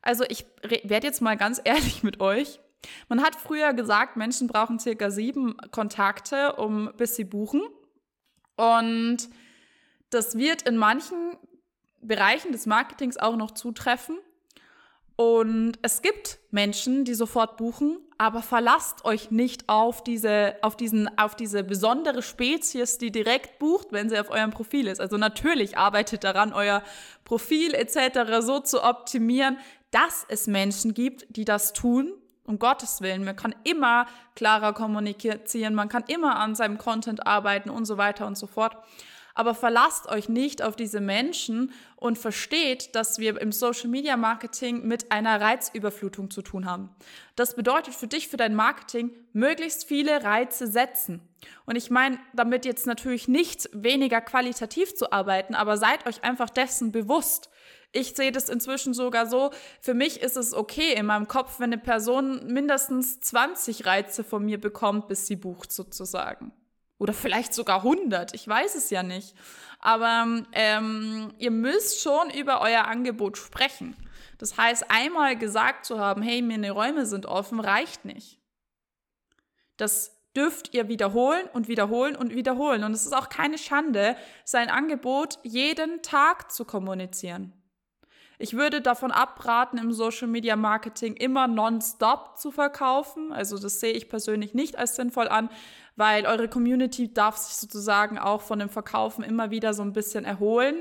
Also 0.00 0.24
ich 0.28 0.46
werde 0.62 1.06
jetzt 1.06 1.20
mal 1.20 1.36
ganz 1.36 1.60
ehrlich 1.64 2.02
mit 2.02 2.20
euch. 2.20 2.60
Man 3.08 3.22
hat 3.22 3.36
früher 3.36 3.74
gesagt, 3.74 4.16
Menschen 4.16 4.48
brauchen 4.48 4.80
circa 4.80 5.10
sieben 5.10 5.56
Kontakte, 5.70 6.54
um 6.54 6.90
bis 6.96 7.14
sie 7.14 7.24
buchen. 7.24 7.62
Und 8.56 9.28
das 10.10 10.36
wird 10.36 10.62
in 10.62 10.76
manchen 10.76 11.36
Bereichen 12.00 12.52
des 12.52 12.66
Marketings 12.66 13.16
auch 13.16 13.36
noch 13.36 13.52
zutreffen. 13.52 14.18
Und 15.16 15.78
es 15.82 16.02
gibt 16.02 16.38
Menschen, 16.50 17.04
die 17.04 17.14
sofort 17.14 17.56
buchen, 17.56 17.98
aber 18.22 18.40
verlasst 18.40 19.04
euch 19.04 19.32
nicht 19.32 19.68
auf 19.68 20.04
diese, 20.04 20.54
auf 20.62 20.76
diesen, 20.76 21.18
auf 21.18 21.34
diese 21.34 21.64
besondere 21.64 22.22
Spezies, 22.22 22.96
die 22.98 23.10
direkt 23.10 23.58
bucht, 23.58 23.88
wenn 23.90 24.08
sie 24.08 24.16
auf 24.16 24.30
eurem 24.30 24.52
Profil 24.52 24.86
ist. 24.86 25.00
Also 25.00 25.16
natürlich 25.16 25.76
arbeitet 25.76 26.22
daran, 26.22 26.52
euer 26.52 26.84
Profil 27.24 27.74
etc. 27.74 28.40
so 28.40 28.60
zu 28.60 28.84
optimieren, 28.84 29.58
dass 29.90 30.24
es 30.28 30.46
Menschen 30.46 30.94
gibt, 30.94 31.34
die 31.34 31.44
das 31.44 31.72
tun. 31.72 32.12
Um 32.44 32.60
Gottes 32.60 33.00
Willen, 33.00 33.24
man 33.24 33.34
kann 33.34 33.56
immer 33.64 34.06
klarer 34.36 34.72
kommunizieren, 34.72 35.74
man 35.74 35.88
kann 35.88 36.04
immer 36.06 36.38
an 36.38 36.54
seinem 36.54 36.78
Content 36.78 37.26
arbeiten 37.26 37.70
und 37.70 37.86
so 37.86 37.98
weiter 37.98 38.28
und 38.28 38.38
so 38.38 38.46
fort. 38.46 38.76
Aber 39.34 39.54
verlasst 39.54 40.08
euch 40.08 40.28
nicht 40.28 40.62
auf 40.62 40.76
diese 40.76 41.00
Menschen 41.00 41.72
und 41.96 42.18
versteht, 42.18 42.94
dass 42.94 43.18
wir 43.18 43.40
im 43.40 43.52
Social 43.52 43.88
Media 43.88 44.16
Marketing 44.16 44.86
mit 44.86 45.10
einer 45.10 45.40
Reizüberflutung 45.40 46.30
zu 46.30 46.42
tun 46.42 46.66
haben. 46.66 46.90
Das 47.36 47.54
bedeutet 47.56 47.94
für 47.94 48.08
dich, 48.08 48.28
für 48.28 48.36
dein 48.36 48.54
Marketing, 48.54 49.10
möglichst 49.32 49.84
viele 49.84 50.22
Reize 50.22 50.66
setzen. 50.66 51.20
Und 51.64 51.76
ich 51.76 51.90
meine 51.90 52.18
damit 52.34 52.64
jetzt 52.64 52.86
natürlich 52.86 53.28
nicht 53.28 53.68
weniger 53.72 54.20
qualitativ 54.20 54.94
zu 54.94 55.12
arbeiten, 55.12 55.54
aber 55.54 55.76
seid 55.76 56.06
euch 56.06 56.22
einfach 56.24 56.50
dessen 56.50 56.92
bewusst. 56.92 57.50
Ich 57.92 58.14
sehe 58.14 58.32
das 58.32 58.48
inzwischen 58.48 58.94
sogar 58.94 59.26
so, 59.26 59.50
für 59.80 59.92
mich 59.92 60.22
ist 60.22 60.36
es 60.36 60.54
okay 60.54 60.94
in 60.94 61.06
meinem 61.06 61.28
Kopf, 61.28 61.60
wenn 61.60 61.72
eine 61.72 61.78
Person 61.78 62.46
mindestens 62.46 63.20
20 63.20 63.84
Reize 63.84 64.24
von 64.24 64.44
mir 64.44 64.58
bekommt, 64.58 65.08
bis 65.08 65.26
sie 65.26 65.36
bucht 65.36 65.72
sozusagen. 65.72 66.52
Oder 67.02 67.14
vielleicht 67.14 67.52
sogar 67.52 67.78
100, 67.78 68.32
ich 68.32 68.46
weiß 68.46 68.76
es 68.76 68.88
ja 68.90 69.02
nicht. 69.02 69.34
Aber 69.80 70.44
ähm, 70.52 71.34
ihr 71.36 71.50
müsst 71.50 72.00
schon 72.00 72.30
über 72.30 72.60
euer 72.60 72.84
Angebot 72.84 73.36
sprechen. 73.36 73.96
Das 74.38 74.56
heißt, 74.56 74.88
einmal 74.88 75.36
gesagt 75.36 75.84
zu 75.84 75.98
haben, 75.98 76.22
hey, 76.22 76.42
meine 76.42 76.70
Räume 76.70 77.04
sind 77.04 77.26
offen, 77.26 77.58
reicht 77.58 78.04
nicht. 78.04 78.38
Das 79.78 80.16
dürft 80.36 80.74
ihr 80.74 80.86
wiederholen 80.86 81.48
und 81.52 81.66
wiederholen 81.66 82.14
und 82.14 82.36
wiederholen. 82.36 82.84
Und 82.84 82.92
es 82.92 83.04
ist 83.04 83.16
auch 83.16 83.28
keine 83.28 83.58
Schande, 83.58 84.14
sein 84.44 84.70
Angebot 84.70 85.40
jeden 85.42 86.02
Tag 86.02 86.52
zu 86.52 86.64
kommunizieren. 86.64 87.52
Ich 88.38 88.54
würde 88.54 88.80
davon 88.80 89.10
abraten, 89.10 89.78
im 89.78 89.92
Social 89.92 90.28
Media 90.28 90.56
Marketing 90.56 91.14
immer 91.14 91.46
nonstop 91.46 92.38
zu 92.38 92.50
verkaufen. 92.50 93.32
Also 93.32 93.58
das 93.58 93.80
sehe 93.80 93.92
ich 93.92 94.08
persönlich 94.08 94.54
nicht 94.54 94.76
als 94.76 94.96
sinnvoll 94.96 95.28
an, 95.28 95.48
weil 95.96 96.26
eure 96.26 96.48
Community 96.48 97.12
darf 97.12 97.36
sich 97.36 97.56
sozusagen 97.56 98.18
auch 98.18 98.40
von 98.40 98.58
dem 98.58 98.68
Verkaufen 98.68 99.22
immer 99.22 99.50
wieder 99.50 99.74
so 99.74 99.82
ein 99.82 99.92
bisschen 99.92 100.24
erholen. 100.24 100.76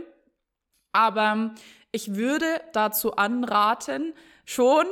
Aber 0.92 1.54
ich 1.92 2.16
würde 2.16 2.46
dazu 2.74 3.16
anraten, 3.16 4.14
schon 4.46 4.86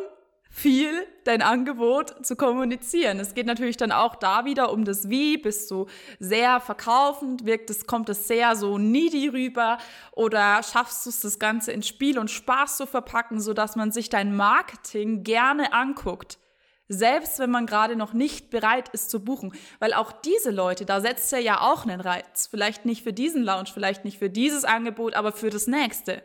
viel 0.49 0.91
dein 1.23 1.41
Angebot 1.41 2.25
zu 2.25 2.35
kommunizieren. 2.35 3.19
Es 3.19 3.35
geht 3.35 3.45
natürlich 3.45 3.77
dann 3.77 3.91
auch 3.91 4.15
da 4.15 4.45
wieder 4.45 4.71
um 4.71 4.83
das 4.83 5.09
Wie. 5.09 5.37
Bist 5.37 5.69
du 5.69 5.85
sehr 6.19 6.59
verkaufend? 6.59 7.45
Wirkt 7.45 7.69
es, 7.69 7.85
kommt 7.85 8.09
es 8.09 8.27
sehr 8.27 8.55
so 8.55 8.77
needy 8.77 9.27
rüber? 9.27 9.77
Oder 10.11 10.61
schaffst 10.63 11.05
du 11.05 11.11
es, 11.11 11.21
das 11.21 11.39
Ganze 11.39 11.71
in 11.71 11.83
Spiel 11.83 12.17
und 12.17 12.31
Spaß 12.31 12.77
zu 12.77 12.87
verpacken, 12.87 13.39
sodass 13.39 13.75
man 13.75 13.91
sich 13.91 14.09
dein 14.09 14.35
Marketing 14.35 15.23
gerne 15.23 15.71
anguckt? 15.71 16.39
Selbst 16.91 17.37
wenn 17.37 17.51
man 17.51 17.67
gerade 17.67 17.95
noch 17.95 18.13
nicht 18.13 18.49
bereit 18.49 18.89
ist 18.89 19.11
zu 19.11 19.23
buchen. 19.23 19.53
Weil 19.77 19.93
auch 19.93 20.11
diese 20.11 20.49
Leute, 20.49 20.85
da 20.85 20.99
setzt 20.99 21.31
er 21.31 21.39
ja 21.39 21.61
auch 21.61 21.83
einen 21.83 22.01
Reiz. 22.01 22.47
Vielleicht 22.49 22.85
nicht 22.85 23.03
für 23.03 23.13
diesen 23.13 23.43
Lounge, 23.43 23.69
vielleicht 23.71 24.03
nicht 24.03 24.17
für 24.17 24.31
dieses 24.31 24.65
Angebot, 24.65 25.13
aber 25.13 25.31
für 25.31 25.51
das 25.51 25.67
nächste. 25.67 26.23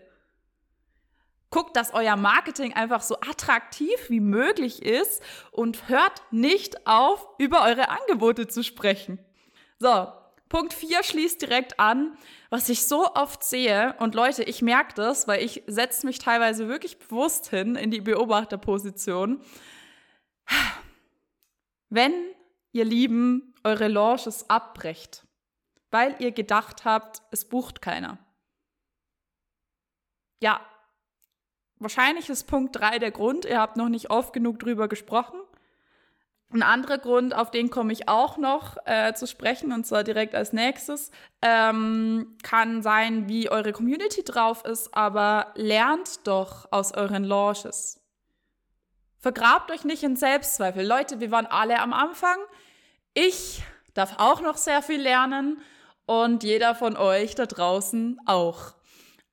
Guckt, 1.54 1.76
dass 1.76 1.94
euer 1.94 2.16
Marketing 2.16 2.72
einfach 2.72 3.00
so 3.00 3.14
attraktiv 3.20 4.10
wie 4.10 4.18
möglich 4.18 4.82
ist 4.82 5.22
und 5.52 5.88
hört 5.88 6.20
nicht 6.32 6.84
auf, 6.84 7.28
über 7.38 7.62
eure 7.62 7.90
Angebote 7.90 8.48
zu 8.48 8.64
sprechen. 8.64 9.20
So, 9.78 10.08
Punkt 10.48 10.72
4 10.74 11.04
schließt 11.04 11.40
direkt 11.40 11.78
an, 11.78 12.18
was 12.50 12.68
ich 12.68 12.88
so 12.88 13.14
oft 13.14 13.44
sehe. 13.44 13.94
Und 14.00 14.16
Leute, 14.16 14.42
ich 14.42 14.62
merke 14.62 14.94
das, 14.94 15.28
weil 15.28 15.44
ich 15.44 15.62
setze 15.68 16.06
mich 16.06 16.18
teilweise 16.18 16.66
wirklich 16.66 16.98
bewusst 16.98 17.50
hin 17.50 17.76
in 17.76 17.92
die 17.92 18.00
Beobachterposition. 18.00 19.40
Wenn 21.88 22.14
ihr 22.72 22.84
Lieben 22.84 23.54
eure 23.62 23.86
Launches 23.86 24.50
abbrecht, 24.50 25.24
weil 25.92 26.16
ihr 26.18 26.32
gedacht 26.32 26.84
habt, 26.84 27.22
es 27.30 27.44
bucht 27.44 27.80
keiner. 27.80 28.18
Ja, 30.42 30.60
wahrscheinlich 31.84 32.28
ist 32.28 32.48
Punkt 32.48 32.74
3 32.74 32.98
der 32.98 33.12
Grund. 33.12 33.44
Ihr 33.44 33.60
habt 33.60 33.76
noch 33.76 33.88
nicht 33.88 34.10
oft 34.10 34.32
genug 34.32 34.58
drüber 34.58 34.88
gesprochen. 34.88 35.38
Ein 36.52 36.62
anderer 36.62 36.98
Grund, 36.98 37.34
auf 37.34 37.50
den 37.50 37.68
komme 37.68 37.92
ich 37.92 38.08
auch 38.08 38.36
noch 38.36 38.76
äh, 38.84 39.12
zu 39.14 39.26
sprechen, 39.26 39.72
und 39.72 39.86
zwar 39.86 40.04
direkt 40.04 40.36
als 40.36 40.52
nächstes, 40.52 41.10
ähm, 41.42 42.36
kann 42.44 42.80
sein, 42.80 43.28
wie 43.28 43.50
eure 43.50 43.72
Community 43.72 44.22
drauf 44.22 44.64
ist, 44.64 44.94
aber 44.94 45.52
lernt 45.56 46.26
doch 46.28 46.70
aus 46.70 46.94
euren 46.94 47.24
Launches. 47.24 48.00
Vergrabt 49.18 49.72
euch 49.72 49.84
nicht 49.84 50.04
in 50.04 50.16
Selbstzweifel. 50.16 50.86
Leute, 50.86 51.18
wir 51.18 51.32
waren 51.32 51.46
alle 51.46 51.80
am 51.80 51.92
Anfang. 51.92 52.36
Ich 53.14 53.62
darf 53.94 54.16
auch 54.18 54.40
noch 54.40 54.56
sehr 54.56 54.82
viel 54.82 55.00
lernen 55.00 55.60
und 56.06 56.44
jeder 56.44 56.74
von 56.74 56.96
euch 56.96 57.34
da 57.34 57.46
draußen 57.46 58.20
auch. 58.26 58.74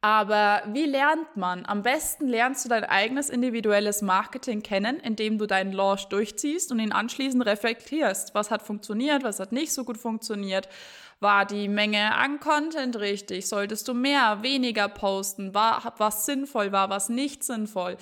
Aber 0.04 0.64
wie 0.66 0.86
lernt 0.86 1.38
man? 1.38 1.64
Am 1.68 1.84
besten 1.84 2.28
lernst 2.28 2.66
du 2.66 2.70
dein 2.70 2.84
eigenes 2.84 3.30
individuelles 3.30 4.02
Marketing 4.02 4.64
kennen, 4.64 5.00
indem 5.00 5.38
du 5.38 5.46
deinen 5.46 5.74
Launch 5.74 6.08
durchziehst 6.08 6.72
und 6.72 6.80
ihn 6.80 6.92
anschließend 6.92 7.46
reflektierst. 7.46 8.34
Was 8.34 8.50
hat 8.50 8.64
funktioniert, 8.64 9.24
was 9.24 9.40
hat 9.40 9.52
nicht 9.52 9.72
so 9.72 9.84
gut 9.84 10.00
funktioniert? 10.00 10.68
War 11.20 11.46
die 11.46 11.68
Menge 11.68 12.16
an 12.16 12.40
Content 12.40 12.96
richtig? 12.96 13.48
Solltest 13.48 13.88
du 13.88 13.94
mehr, 13.94 14.42
weniger 14.42 14.90
posten? 14.90 15.54
War 15.54 15.94
was 15.98 16.26
sinnvoll, 16.26 16.72
war 16.72 16.90
was 16.90 17.10
nicht 17.10 17.44
sinnvoll? 17.44 17.96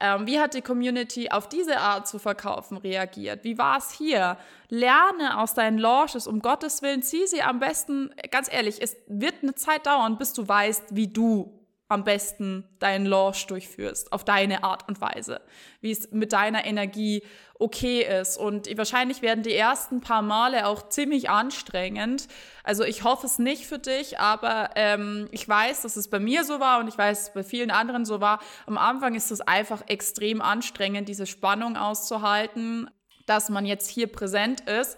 Ähm, 0.00 0.26
wie 0.26 0.40
hat 0.40 0.54
die 0.54 0.62
Community 0.62 1.30
auf 1.30 1.48
diese 1.48 1.78
Art 1.78 2.08
zu 2.08 2.18
verkaufen 2.18 2.78
reagiert? 2.78 3.44
Wie 3.44 3.58
war 3.58 3.76
es 3.76 3.92
hier? 3.92 4.38
Lerne 4.68 5.38
aus 5.38 5.52
deinen 5.52 5.78
Launches, 5.78 6.26
um 6.26 6.40
Gottes 6.40 6.80
Willen, 6.80 7.02
zieh 7.02 7.26
sie 7.26 7.42
am 7.42 7.58
besten, 7.58 8.10
ganz 8.30 8.50
ehrlich, 8.50 8.80
es 8.80 8.96
wird 9.08 9.42
eine 9.42 9.54
Zeit 9.54 9.86
dauern, 9.86 10.16
bis 10.16 10.32
du 10.32 10.48
weißt, 10.48 10.84
wie 10.90 11.08
du 11.08 11.59
am 11.90 12.04
besten 12.04 12.64
deinen 12.78 13.04
Launch 13.04 13.48
durchführst, 13.48 14.12
auf 14.12 14.24
deine 14.24 14.62
Art 14.62 14.86
und 14.88 15.00
Weise, 15.00 15.40
wie 15.80 15.90
es 15.90 16.12
mit 16.12 16.32
deiner 16.32 16.64
Energie 16.64 17.22
okay 17.58 18.02
ist. 18.20 18.38
Und 18.38 18.74
wahrscheinlich 18.78 19.22
werden 19.22 19.42
die 19.42 19.54
ersten 19.54 20.00
paar 20.00 20.22
Male 20.22 20.66
auch 20.66 20.88
ziemlich 20.88 21.30
anstrengend. 21.30 22.28
Also 22.62 22.84
ich 22.84 23.02
hoffe 23.02 23.26
es 23.26 23.40
nicht 23.40 23.66
für 23.66 23.80
dich, 23.80 24.20
aber 24.20 24.70
ähm, 24.76 25.28
ich 25.32 25.46
weiß, 25.48 25.82
dass 25.82 25.96
es 25.96 26.08
bei 26.08 26.20
mir 26.20 26.44
so 26.44 26.60
war 26.60 26.78
und 26.78 26.86
ich 26.86 26.96
weiß, 26.96 27.18
dass 27.18 27.28
es 27.28 27.34
bei 27.34 27.42
vielen 27.42 27.72
anderen 27.72 28.04
so 28.04 28.20
war. 28.20 28.38
Am 28.66 28.78
Anfang 28.78 29.16
ist 29.16 29.32
es 29.32 29.40
einfach 29.40 29.82
extrem 29.88 30.40
anstrengend, 30.40 31.08
diese 31.08 31.26
Spannung 31.26 31.76
auszuhalten, 31.76 32.88
dass 33.26 33.48
man 33.48 33.66
jetzt 33.66 33.90
hier 33.90 34.06
präsent 34.06 34.60
ist. 34.68 34.96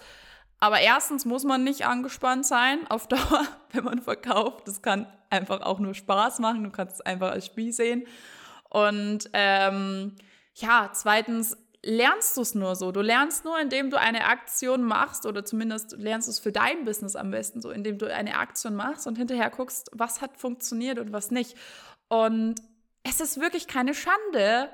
Aber 0.62 0.78
erstens 0.78 1.24
muss 1.24 1.42
man 1.42 1.64
nicht 1.64 1.86
angespannt 1.86 2.46
sein 2.46 2.86
auf 2.88 3.08
Dauer, 3.08 3.48
wenn 3.72 3.82
man 3.82 4.00
verkauft. 4.00 4.68
Das 4.68 4.80
kann 4.80 5.12
einfach 5.28 5.62
auch 5.62 5.80
nur 5.80 5.92
Spaß 5.92 6.38
machen. 6.38 6.62
Du 6.62 6.70
kannst 6.70 6.94
es 6.94 7.00
einfach 7.00 7.32
als 7.32 7.46
Spiel 7.46 7.72
sehen. 7.72 8.06
Und 8.70 9.28
ähm, 9.32 10.14
ja, 10.54 10.90
zweitens 10.92 11.56
lernst 11.82 12.36
du 12.36 12.42
es 12.42 12.54
nur 12.54 12.76
so. 12.76 12.92
Du 12.92 13.00
lernst 13.00 13.44
nur, 13.44 13.58
indem 13.58 13.90
du 13.90 13.98
eine 13.98 14.26
Aktion 14.26 14.84
machst 14.84 15.26
oder 15.26 15.44
zumindest 15.44 15.96
lernst 15.98 16.28
du 16.28 16.30
es 16.30 16.38
für 16.38 16.52
dein 16.52 16.84
Business 16.84 17.16
am 17.16 17.32
besten 17.32 17.60
so, 17.60 17.72
indem 17.72 17.98
du 17.98 18.06
eine 18.14 18.38
Aktion 18.38 18.76
machst 18.76 19.08
und 19.08 19.18
hinterher 19.18 19.50
guckst, 19.50 19.90
was 19.92 20.20
hat 20.20 20.36
funktioniert 20.36 21.00
und 21.00 21.12
was 21.12 21.32
nicht. 21.32 21.56
Und 22.06 22.62
es 23.02 23.20
ist 23.20 23.40
wirklich 23.40 23.66
keine 23.66 23.94
Schande, 23.94 24.70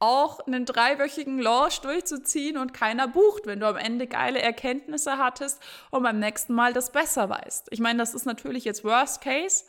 auch 0.00 0.40
einen 0.40 0.64
dreiwöchigen 0.64 1.38
Launch 1.38 1.80
durchzuziehen 1.82 2.56
und 2.56 2.72
keiner 2.72 3.06
bucht, 3.06 3.46
wenn 3.46 3.60
du 3.60 3.66
am 3.66 3.76
Ende 3.76 4.06
geile 4.06 4.40
Erkenntnisse 4.40 5.18
hattest 5.18 5.62
und 5.90 6.02
beim 6.02 6.18
nächsten 6.18 6.54
Mal 6.54 6.72
das 6.72 6.90
besser 6.90 7.28
weißt. 7.28 7.68
Ich 7.70 7.80
meine, 7.80 7.98
das 7.98 8.14
ist 8.14 8.24
natürlich 8.24 8.64
jetzt 8.64 8.82
Worst 8.82 9.20
Case, 9.20 9.64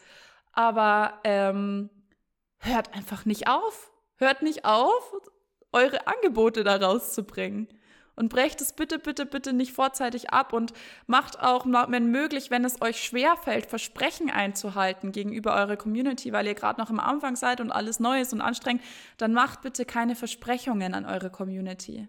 aber 0.54 1.20
ähm, 1.26 1.90
hört 2.60 2.94
einfach 2.94 3.26
nicht 3.26 3.48
auf. 3.48 3.92
Hört 4.16 4.42
nicht 4.42 4.66
auf, 4.66 5.14
eure 5.72 6.08
Angebote 6.08 6.64
da 6.64 6.76
rauszubringen 6.78 7.68
und 8.22 8.30
brecht 8.30 8.62
es 8.62 8.74
bitte, 8.74 9.00
bitte, 9.00 9.26
bitte 9.26 9.52
nicht 9.52 9.74
vorzeitig 9.74 10.30
ab 10.30 10.54
und 10.54 10.74
macht 11.08 11.40
auch, 11.40 11.66
wenn 11.66 12.12
möglich, 12.12 12.52
wenn 12.52 12.64
es 12.64 12.80
euch 12.80 13.04
schwerfällt, 13.04 13.66
Versprechen 13.66 14.30
einzuhalten 14.30 15.12
gegenüber 15.12 15.56
eurer 15.56 15.76
Community, 15.76 16.32
weil 16.32 16.46
ihr 16.46 16.54
gerade 16.54 16.80
noch 16.80 16.92
am 16.92 17.00
Anfang 17.00 17.36
seid 17.36 17.60
und 17.60 17.72
alles 17.72 18.00
neu 18.00 18.22
ist 18.22 18.32
und 18.32 18.42
anstrengend, 18.42 18.84
dann 19.18 19.34
macht 19.34 19.64
bitte 19.64 19.86
keine 19.86 20.16
Versprechungen 20.16 20.94
an 20.94 21.06
eure 21.06 21.32
Community. 21.32 22.08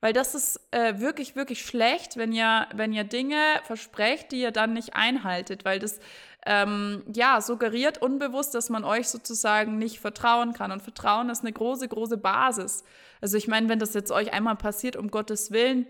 Weil 0.00 0.12
das 0.12 0.34
ist 0.34 0.60
äh, 0.70 1.00
wirklich, 1.00 1.34
wirklich 1.34 1.62
schlecht, 1.64 2.16
wenn 2.16 2.32
ihr, 2.32 2.66
wenn 2.74 2.92
ihr 2.92 3.04
Dinge 3.04 3.36
versprecht, 3.64 4.30
die 4.30 4.40
ihr 4.40 4.52
dann 4.52 4.72
nicht 4.72 4.94
einhaltet, 4.94 5.64
weil 5.64 5.80
das 5.80 5.98
ähm, 6.46 7.02
ja, 7.12 7.40
suggeriert 7.40 8.00
unbewusst, 8.00 8.54
dass 8.54 8.70
man 8.70 8.84
euch 8.84 9.08
sozusagen 9.08 9.76
nicht 9.76 9.98
vertrauen 9.98 10.52
kann. 10.52 10.70
Und 10.70 10.82
Vertrauen 10.82 11.30
ist 11.30 11.42
eine 11.42 11.52
große, 11.52 11.88
große 11.88 12.16
Basis. 12.16 12.84
Also 13.20 13.36
ich 13.36 13.48
meine, 13.48 13.68
wenn 13.68 13.80
das 13.80 13.94
jetzt 13.94 14.12
euch 14.12 14.32
einmal 14.32 14.56
passiert, 14.56 14.96
um 14.96 15.10
Gottes 15.10 15.50
Willen, 15.50 15.86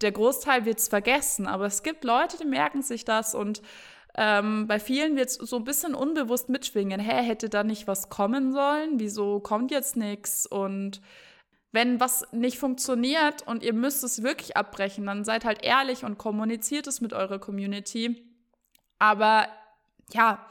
der 0.00 0.12
Großteil 0.12 0.64
wird 0.64 0.78
es 0.78 0.88
vergessen. 0.88 1.46
Aber 1.46 1.66
es 1.66 1.82
gibt 1.82 2.04
Leute, 2.04 2.38
die 2.38 2.46
merken 2.46 2.82
sich 2.82 3.04
das 3.04 3.34
und 3.34 3.60
ähm, 4.16 4.66
bei 4.66 4.80
vielen 4.80 5.16
wird 5.16 5.28
es 5.28 5.34
so 5.34 5.56
ein 5.56 5.64
bisschen 5.64 5.94
unbewusst 5.94 6.48
mitschwingen. 6.48 7.00
Hä, 7.00 7.22
hätte 7.22 7.48
da 7.48 7.62
nicht 7.62 7.86
was 7.86 8.08
kommen 8.08 8.52
sollen? 8.52 8.98
Wieso 8.98 9.38
kommt 9.40 9.70
jetzt 9.70 9.96
nichts? 9.96 10.46
Und 10.46 11.00
wenn 11.72 12.00
was 12.00 12.26
nicht 12.32 12.58
funktioniert 12.58 13.46
und 13.46 13.62
ihr 13.62 13.72
müsst 13.72 14.02
es 14.02 14.22
wirklich 14.22 14.56
abbrechen, 14.56 15.06
dann 15.06 15.24
seid 15.24 15.44
halt 15.44 15.62
ehrlich 15.62 16.04
und 16.04 16.18
kommuniziert 16.18 16.86
es 16.86 17.00
mit 17.00 17.12
eurer 17.12 17.38
Community. 17.38 18.24
Aber 18.98 19.46
ja, 20.12 20.46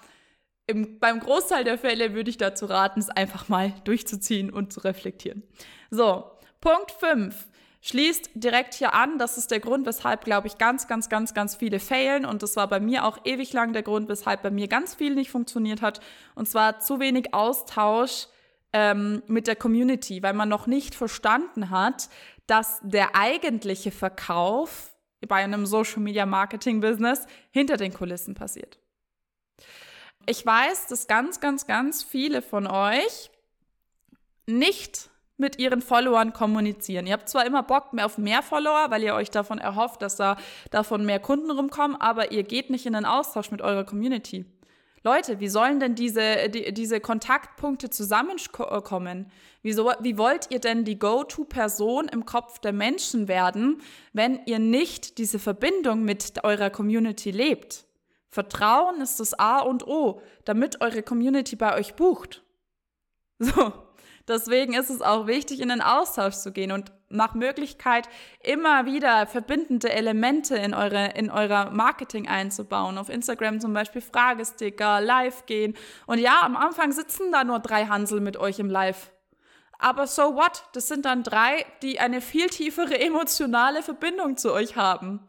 im, 0.65 0.99
beim 0.99 1.19
Großteil 1.19 1.63
der 1.63 1.77
Fälle 1.77 2.13
würde 2.13 2.29
ich 2.29 2.37
dazu 2.37 2.65
raten, 2.65 2.99
es 2.99 3.09
einfach 3.09 3.49
mal 3.49 3.73
durchzuziehen 3.83 4.49
und 4.51 4.71
zu 4.71 4.81
reflektieren. 4.81 5.43
So, 5.89 6.31
Punkt 6.61 6.91
5 6.91 7.47
schließt 7.81 8.31
direkt 8.35 8.73
hier 8.73 8.93
an. 8.93 9.17
Das 9.17 9.37
ist 9.37 9.51
der 9.51 9.59
Grund, 9.59 9.85
weshalb, 9.85 10.23
glaube 10.25 10.47
ich, 10.47 10.57
ganz, 10.57 10.87
ganz, 10.87 11.09
ganz, 11.09 11.33
ganz 11.33 11.55
viele 11.55 11.79
failen. 11.79 12.25
Und 12.25 12.43
das 12.43 12.55
war 12.55 12.67
bei 12.67 12.79
mir 12.79 13.05
auch 13.05 13.17
ewig 13.25 13.53
lang 13.53 13.73
der 13.73 13.83
Grund, 13.83 14.09
weshalb 14.09 14.41
bei 14.43 14.51
mir 14.51 14.67
ganz 14.67 14.95
viel 14.95 15.15
nicht 15.15 15.31
funktioniert 15.31 15.81
hat. 15.81 16.01
Und 16.35 16.47
zwar 16.47 16.79
zu 16.79 16.99
wenig 16.99 17.33
Austausch 17.33 18.27
ähm, 18.73 19.23
mit 19.27 19.47
der 19.47 19.55
Community, 19.55 20.21
weil 20.21 20.33
man 20.33 20.49
noch 20.49 20.67
nicht 20.67 20.95
verstanden 20.95 21.69
hat, 21.69 22.09
dass 22.47 22.79
der 22.83 23.15
eigentliche 23.15 23.91
Verkauf 23.91 24.95
bei 25.27 25.43
einem 25.43 25.65
Social 25.65 25.99
Media 25.99 26.25
Marketing 26.25 26.79
Business 26.79 27.25
hinter 27.51 27.77
den 27.77 27.93
Kulissen 27.93 28.35
passiert. 28.35 28.79
Ich 30.25 30.45
weiß, 30.45 30.87
dass 30.87 31.07
ganz, 31.07 31.39
ganz, 31.39 31.67
ganz 31.67 32.03
viele 32.03 32.41
von 32.41 32.67
euch 32.67 33.31
nicht 34.45 35.09
mit 35.37 35.57
ihren 35.57 35.81
Followern 35.81 36.33
kommunizieren. 36.33 37.07
Ihr 37.07 37.13
habt 37.13 37.29
zwar 37.29 37.45
immer 37.45 37.63
Bock 37.63 37.93
mehr 37.93 38.05
auf 38.05 38.17
mehr 38.17 38.43
Follower, 38.43 38.87
weil 38.91 39.03
ihr 39.03 39.15
euch 39.15 39.31
davon 39.31 39.57
erhofft, 39.57 40.01
dass 40.01 40.17
da 40.17 40.35
davon 40.69 41.05
mehr 41.05 41.19
Kunden 41.19 41.49
rumkommen, 41.49 41.99
aber 41.99 42.31
ihr 42.31 42.43
geht 42.43 42.69
nicht 42.69 42.85
in 42.85 42.93
den 42.93 43.05
Austausch 43.05 43.49
mit 43.49 43.61
eurer 43.61 43.85
Community. 43.85 44.45
Leute, 45.03 45.39
wie 45.39 45.47
sollen 45.47 45.79
denn 45.79 45.95
diese, 45.95 46.49
die, 46.49 46.73
diese 46.73 46.99
Kontaktpunkte 46.99 47.89
zusammenkommen? 47.89 49.31
Wieso, 49.61 49.91
wie 50.01 50.17
wollt 50.17 50.51
ihr 50.51 50.59
denn 50.59 50.83
die 50.83 50.99
Go-To-Person 50.99 52.07
im 52.09 52.25
Kopf 52.25 52.59
der 52.59 52.73
Menschen 52.73 53.27
werden, 53.27 53.81
wenn 54.13 54.41
ihr 54.45 54.59
nicht 54.59 55.17
diese 55.17 55.39
Verbindung 55.39 56.03
mit 56.03 56.43
eurer 56.43 56.69
Community 56.69 57.31
lebt? 57.31 57.85
Vertrauen 58.29 59.01
ist 59.01 59.19
das 59.19 59.33
A 59.39 59.59
und 59.59 59.87
O, 59.87 60.21
damit 60.45 60.81
eure 60.81 61.01
Community 61.01 61.55
bei 61.55 61.75
euch 61.75 61.95
bucht. 61.95 62.43
So, 63.39 63.71
Deswegen 64.29 64.75
ist 64.75 64.91
es 64.91 65.01
auch 65.01 65.25
wichtig, 65.25 65.59
in 65.59 65.69
den 65.69 65.81
Austausch 65.81 66.35
zu 66.35 66.51
gehen 66.51 66.71
und 66.71 66.91
nach 67.09 67.33
Möglichkeit 67.33 68.07
immer 68.43 68.85
wieder 68.85 69.25
verbindende 69.25 69.91
Elemente 69.91 70.55
in, 70.55 70.75
eure, 70.75 71.13
in 71.15 71.31
eurer 71.31 71.71
Marketing 71.71 72.27
einzubauen. 72.27 72.99
Auf 72.99 73.09
Instagram 73.09 73.59
zum 73.59 73.73
Beispiel 73.73 74.01
Fragesticker, 74.01 75.01
Live 75.01 75.47
gehen. 75.47 75.75
Und 76.05 76.19
ja, 76.19 76.43
am 76.43 76.55
Anfang 76.55 76.91
sitzen 76.91 77.31
da 77.31 77.43
nur 77.43 77.59
drei 77.59 77.87
Hansel 77.87 78.21
mit 78.21 78.37
euch 78.37 78.59
im 78.59 78.69
Live. 78.69 79.11
Aber 79.79 80.05
so 80.05 80.35
what? 80.35 80.63
Das 80.73 80.87
sind 80.87 81.05
dann 81.05 81.23
drei, 81.23 81.65
die 81.81 81.99
eine 81.99 82.21
viel 82.21 82.47
tiefere 82.49 82.99
emotionale 82.99 83.81
Verbindung 83.81 84.37
zu 84.37 84.53
euch 84.53 84.75
haben. 84.75 85.21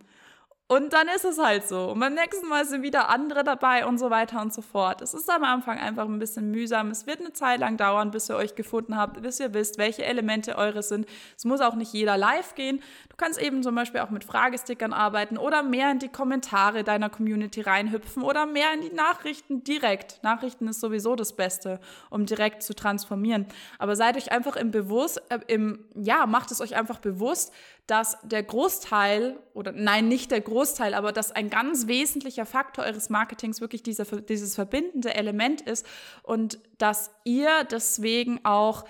Und 0.70 0.92
dann 0.92 1.08
ist 1.08 1.24
es 1.24 1.36
halt 1.36 1.66
so. 1.66 1.90
Und 1.90 1.98
beim 1.98 2.14
nächsten 2.14 2.46
Mal 2.46 2.64
sind 2.64 2.84
wieder 2.84 3.08
andere 3.08 3.42
dabei 3.42 3.86
und 3.86 3.98
so 3.98 4.08
weiter 4.08 4.40
und 4.40 4.54
so 4.54 4.62
fort. 4.62 5.02
Es 5.02 5.14
ist 5.14 5.28
am 5.28 5.42
Anfang 5.42 5.80
einfach 5.80 6.04
ein 6.04 6.20
bisschen 6.20 6.52
mühsam. 6.52 6.92
Es 6.92 7.08
wird 7.08 7.18
eine 7.18 7.32
Zeit 7.32 7.58
lang 7.58 7.76
dauern, 7.76 8.12
bis 8.12 8.30
ihr 8.30 8.36
euch 8.36 8.54
gefunden 8.54 8.96
habt, 8.96 9.20
bis 9.20 9.40
ihr 9.40 9.52
wisst, 9.52 9.78
welche 9.78 10.04
Elemente 10.04 10.54
eure 10.54 10.84
sind. 10.84 11.06
Es 11.36 11.44
muss 11.44 11.60
auch 11.60 11.74
nicht 11.74 11.92
jeder 11.92 12.16
live 12.16 12.54
gehen. 12.54 12.84
Du 13.08 13.16
kannst 13.16 13.42
eben 13.42 13.64
zum 13.64 13.74
Beispiel 13.74 13.98
auch 13.98 14.10
mit 14.10 14.22
Fragestickern 14.22 14.92
arbeiten 14.92 15.38
oder 15.38 15.64
mehr 15.64 15.90
in 15.90 15.98
die 15.98 16.08
Kommentare 16.08 16.84
deiner 16.84 17.10
Community 17.10 17.62
reinhüpfen 17.62 18.22
oder 18.22 18.46
mehr 18.46 18.72
in 18.72 18.82
die 18.82 18.94
Nachrichten 18.94 19.64
direkt. 19.64 20.22
Nachrichten 20.22 20.68
ist 20.68 20.78
sowieso 20.78 21.16
das 21.16 21.32
Beste, 21.32 21.80
um 22.10 22.26
direkt 22.26 22.62
zu 22.62 22.76
transformieren. 22.76 23.46
Aber 23.80 23.96
seid 23.96 24.16
euch 24.16 24.30
einfach 24.30 24.54
im 24.54 24.70
Bewusst, 24.70 25.20
äh, 25.30 25.40
im, 25.48 25.84
ja, 25.96 26.26
macht 26.26 26.52
es 26.52 26.60
euch 26.60 26.76
einfach 26.76 27.00
bewusst, 27.00 27.52
dass 27.90 28.18
der 28.22 28.44
Großteil, 28.44 29.40
oder 29.52 29.72
nein, 29.72 30.06
nicht 30.06 30.30
der 30.30 30.40
Großteil, 30.40 30.94
aber 30.94 31.10
dass 31.10 31.32
ein 31.32 31.50
ganz 31.50 31.88
wesentlicher 31.88 32.46
Faktor 32.46 32.84
eures 32.84 33.10
Marketings 33.10 33.60
wirklich 33.60 33.82
dieser, 33.82 34.04
dieses 34.04 34.54
verbindende 34.54 35.12
Element 35.14 35.60
ist 35.62 35.84
und 36.22 36.60
dass 36.78 37.10
ihr 37.24 37.64
deswegen 37.64 38.44
auch, 38.44 38.84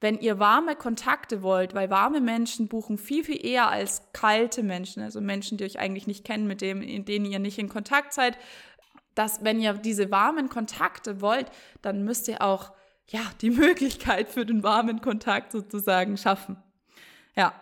wenn 0.00 0.20
ihr 0.20 0.38
warme 0.38 0.76
Kontakte 0.76 1.42
wollt, 1.42 1.74
weil 1.74 1.90
warme 1.90 2.20
Menschen 2.20 2.68
buchen 2.68 2.98
viel, 2.98 3.24
viel 3.24 3.44
eher 3.44 3.68
als 3.68 4.12
kalte 4.12 4.62
Menschen, 4.62 5.02
also 5.02 5.20
Menschen, 5.20 5.58
die 5.58 5.64
euch 5.64 5.80
eigentlich 5.80 6.06
nicht 6.06 6.24
kennen, 6.24 6.46
mit 6.46 6.60
denen, 6.60 6.82
in 6.82 7.04
denen 7.04 7.24
ihr 7.24 7.40
nicht 7.40 7.58
in 7.58 7.68
Kontakt 7.68 8.12
seid, 8.12 8.38
dass 9.16 9.42
wenn 9.42 9.58
ihr 9.58 9.72
diese 9.72 10.12
warmen 10.12 10.50
Kontakte 10.50 11.20
wollt, 11.20 11.50
dann 11.82 12.04
müsst 12.04 12.28
ihr 12.28 12.42
auch 12.42 12.70
ja, 13.08 13.22
die 13.40 13.50
Möglichkeit 13.64 14.28
für 14.28 14.46
den 14.46 14.62
warmen 14.62 15.00
Kontakt 15.00 15.50
sozusagen 15.50 16.16
schaffen. 16.16 16.58
Ja, 17.34 17.52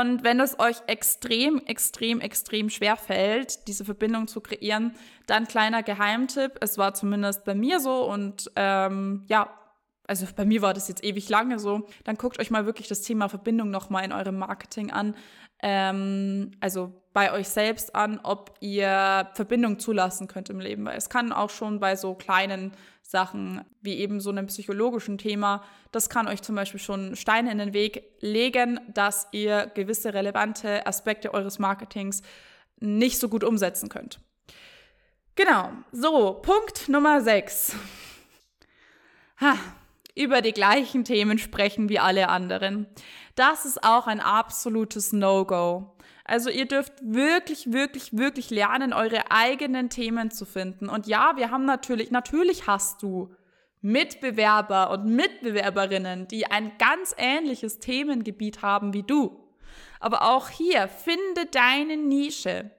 und 0.00 0.24
wenn 0.24 0.40
es 0.40 0.58
euch 0.58 0.76
extrem, 0.86 1.58
extrem, 1.66 2.20
extrem 2.20 2.70
schwer 2.70 2.96
fällt, 2.96 3.68
diese 3.68 3.84
Verbindung 3.84 4.28
zu 4.28 4.40
kreieren, 4.40 4.94
dann 5.26 5.46
kleiner 5.46 5.82
Geheimtipp. 5.82 6.58
Es 6.60 6.78
war 6.78 6.94
zumindest 6.94 7.44
bei 7.44 7.54
mir 7.54 7.80
so 7.80 8.10
und 8.10 8.50
ähm, 8.56 9.24
ja, 9.28 9.50
also 10.06 10.26
bei 10.36 10.44
mir 10.44 10.62
war 10.62 10.74
das 10.74 10.88
jetzt 10.88 11.04
ewig 11.04 11.28
lange 11.28 11.58
so. 11.58 11.86
Dann 12.04 12.16
guckt 12.16 12.38
euch 12.38 12.50
mal 12.50 12.66
wirklich 12.66 12.88
das 12.88 13.02
Thema 13.02 13.28
Verbindung 13.28 13.70
nochmal 13.70 14.04
in 14.04 14.12
eurem 14.12 14.38
Marketing 14.38 14.90
an. 14.90 15.14
Ähm, 15.62 16.50
also 16.60 16.92
bei 17.12 17.32
euch 17.32 17.48
selbst 17.48 17.94
an, 17.94 18.20
ob 18.22 18.54
ihr 18.60 19.30
Verbindung 19.34 19.78
zulassen 19.78 20.28
könnt 20.28 20.50
im 20.50 20.60
Leben. 20.60 20.84
Weil 20.84 20.98
es 20.98 21.08
kann 21.08 21.32
auch 21.32 21.50
schon 21.50 21.80
bei 21.80 21.96
so 21.96 22.14
kleinen 22.14 22.72
Sachen 23.06 23.62
wie 23.82 23.98
eben 23.98 24.18
so 24.18 24.30
einem 24.30 24.46
psychologischen 24.46 25.18
Thema, 25.18 25.62
das 25.92 26.08
kann 26.08 26.26
euch 26.26 26.42
zum 26.42 26.56
Beispiel 26.56 26.80
schon 26.80 27.14
Steine 27.16 27.52
in 27.52 27.58
den 27.58 27.74
Weg 27.74 28.02
legen, 28.20 28.80
dass 28.92 29.28
ihr 29.30 29.70
gewisse 29.74 30.14
relevante 30.14 30.86
Aspekte 30.86 31.34
eures 31.34 31.58
Marketings 31.58 32.22
nicht 32.80 33.20
so 33.20 33.28
gut 33.28 33.44
umsetzen 33.44 33.90
könnt. 33.90 34.20
Genau, 35.36 35.70
so, 35.92 36.34
Punkt 36.34 36.88
Nummer 36.88 37.20
6. 37.20 37.76
Ha, 39.40 39.58
über 40.14 40.40
die 40.40 40.52
gleichen 40.52 41.04
Themen 41.04 41.38
sprechen 41.38 41.88
wie 41.88 41.98
alle 41.98 42.28
anderen. 42.28 42.86
Das 43.34 43.64
ist 43.66 43.84
auch 43.84 44.06
ein 44.06 44.20
absolutes 44.20 45.12
No-Go. 45.12 45.93
Also 46.24 46.48
ihr 46.48 46.66
dürft 46.66 46.92
wirklich, 47.02 47.72
wirklich, 47.72 48.16
wirklich 48.16 48.50
lernen, 48.50 48.94
eure 48.94 49.30
eigenen 49.30 49.90
Themen 49.90 50.30
zu 50.30 50.46
finden. 50.46 50.88
Und 50.88 51.06
ja, 51.06 51.34
wir 51.36 51.50
haben 51.50 51.66
natürlich, 51.66 52.10
natürlich 52.10 52.66
hast 52.66 53.02
du 53.02 53.34
Mitbewerber 53.82 54.90
und 54.90 55.04
Mitbewerberinnen, 55.04 56.26
die 56.26 56.46
ein 56.46 56.72
ganz 56.78 57.14
ähnliches 57.18 57.78
Themengebiet 57.80 58.62
haben 58.62 58.94
wie 58.94 59.02
du. 59.02 59.38
Aber 60.00 60.22
auch 60.22 60.48
hier, 60.48 60.88
finde 60.88 61.44
deine 61.50 61.98
Nische. 61.98 62.70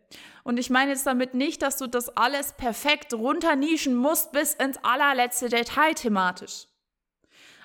Und 0.43 0.57
ich 0.57 0.71
meine 0.71 0.91
jetzt 0.91 1.05
damit 1.05 1.35
nicht, 1.35 1.61
dass 1.61 1.77
du 1.77 1.85
das 1.85 2.09
alles 2.17 2.53
perfekt 2.53 3.13
runternischen 3.13 3.95
musst 3.95 4.31
bis 4.31 4.55
ins 4.55 4.77
allerletzte 4.83 5.49
Detail 5.49 5.93
thematisch. 5.93 6.67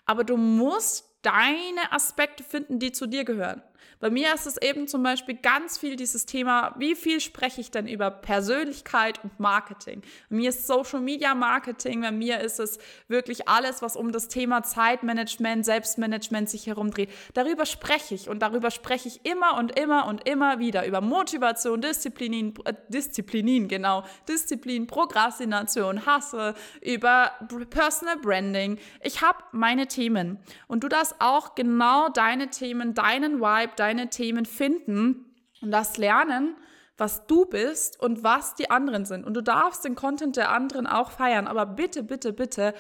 Aber 0.05 0.25
du 0.25 0.37
musst 0.37 1.07
deine 1.23 1.93
Aspekte 1.93 2.43
finden, 2.43 2.79
die 2.79 2.93
zu 2.93 3.07
dir 3.07 3.25
gehören. 3.25 3.63
Bei 4.01 4.09
mir 4.09 4.33
ist 4.35 4.47
es 4.47 4.57
eben 4.57 4.89
zum 4.89 5.03
Beispiel 5.03 5.35
ganz 5.35 5.77
viel 5.77 5.95
dieses 5.95 6.25
Thema, 6.25 6.75
wie 6.79 6.95
viel 6.95 7.21
spreche 7.21 7.61
ich 7.61 7.71
denn 7.71 7.87
über 7.87 8.11
Persönlichkeit 8.11 9.23
und 9.23 9.39
Marketing? 9.39 10.01
Bei 10.31 10.37
mir 10.37 10.49
ist 10.49 10.67
Social 10.67 11.01
Media 11.01 11.35
Marketing, 11.35 12.01
bei 12.01 12.11
mir 12.11 12.41
ist 12.41 12.61
es 12.61 12.79
wirklich 13.09 13.47
alles, 13.47 13.83
was 13.83 13.97
um 13.97 14.11
das 14.11 14.29
Thema 14.29 14.63
Zeitmanagement, 14.63 15.67
Selbstmanagement 15.67 16.49
sich 16.49 16.67
herumdreht. 16.67 17.11
Darüber 17.35 17.67
spreche 17.67 18.15
ich 18.15 18.31
und 18.31 18.41
darüber 18.41 18.71
spreche 18.71 19.07
ich 19.07 19.27
immer 19.27 19.59
und 19.59 19.79
immer 19.79 20.07
und 20.07 20.27
immer 20.27 20.59
wieder 20.59 20.87
über 20.87 21.03
Motivation, 21.03 21.83
Disziplin, 21.83 22.55
äh, 22.65 22.73
Disziplin, 22.89 23.69
genau, 23.69 24.05
Disziplin, 24.27 24.87
Prokrastination, 24.87 26.07
Hasse, 26.07 26.55
über 26.81 27.33
Personal 27.69 28.17
Branding. 28.17 28.79
Ich 29.03 29.21
habe 29.21 29.39
meine 29.53 29.89
Themen 29.89 30.39
und 30.69 30.85
du 30.85 30.89
darfst 30.89 31.17
auch 31.19 31.55
genau 31.55 32.09
deine 32.09 32.49
Themen, 32.49 32.95
deinen 32.95 33.41
Vibe, 33.41 33.73
dein 33.77 33.90
deine 33.91 34.09
Themen 34.09 34.47
finden 34.47 35.35
und 35.61 35.73
das 35.73 35.97
lernen, 35.97 36.57
was 36.97 37.27
du 37.27 37.45
bist 37.45 37.99
und 37.99 38.23
was 38.23 38.55
die 38.55 38.71
anderen 38.71 39.05
sind. 39.05 39.25
Und 39.25 39.35
du 39.35 39.43
darfst 39.43 39.85
den 39.85 39.97
Content 39.97 40.37
der 40.37 40.53
anderen 40.53 40.87
auch 40.87 41.11
feiern, 41.11 41.49
aber 41.49 41.67
bitte, 41.67 42.03
bitte, 42.03 42.33
bitte, 42.33 42.75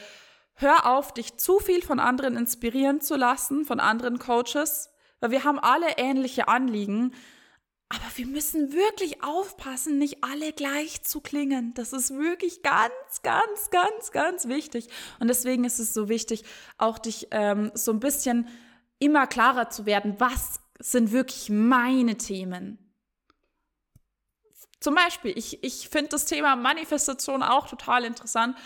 hör 0.55 0.87
auf, 0.87 1.13
dich 1.13 1.37
zu 1.37 1.59
viel 1.59 1.83
von 1.83 1.99
anderen 1.99 2.37
inspirieren 2.37 3.01
zu 3.01 3.17
lassen, 3.17 3.65
von 3.65 3.81
anderen 3.81 4.19
Coaches, 4.19 4.91
weil 5.21 5.33
wir 5.33 5.45
haben 5.45 5.59
alle 5.59 5.97
ähnliche 5.97 6.49
Anliegen. 6.49 7.13
Aber 7.89 8.05
wir 8.15 8.27
müssen 8.27 8.73
wirklich 8.73 9.25
aufpassen, 9.25 9.99
nicht 9.99 10.23
alle 10.23 10.53
gleich 10.53 11.03
zu 11.03 11.21
klingen. 11.21 11.75
Das 11.75 11.93
ist 11.93 12.17
wirklich 12.17 12.63
ganz, 12.63 13.23
ganz, 13.23 13.71
ganz, 13.71 14.13
ganz 14.13 14.47
wichtig. 14.47 14.89
Und 15.19 15.27
deswegen 15.27 15.65
ist 15.65 15.81
es 15.81 15.93
so 15.93 16.09
wichtig, 16.09 16.45
auch 16.79 17.01
dich 17.01 17.29
ähm, 17.33 17.73
so 17.75 17.91
ein 17.91 17.99
bisschen 17.99 18.47
immer 19.01 19.27
klarer 19.27 19.71
zu 19.71 19.87
werden, 19.87 20.15
was 20.19 20.61
sind 20.81 21.13
wirklich 21.13 21.51
meine 21.51 22.17
Themen. 22.17 22.79
Zum 24.81 24.95
Beispiel, 24.95 25.37
ich, 25.37 25.63
ich 25.63 25.89
finde 25.91 26.09
das 26.11 26.25
Thema 26.25 26.57
Manifestation 26.57 27.43
auch 27.43 27.69
total 27.69 28.05
interessant, 28.05 28.57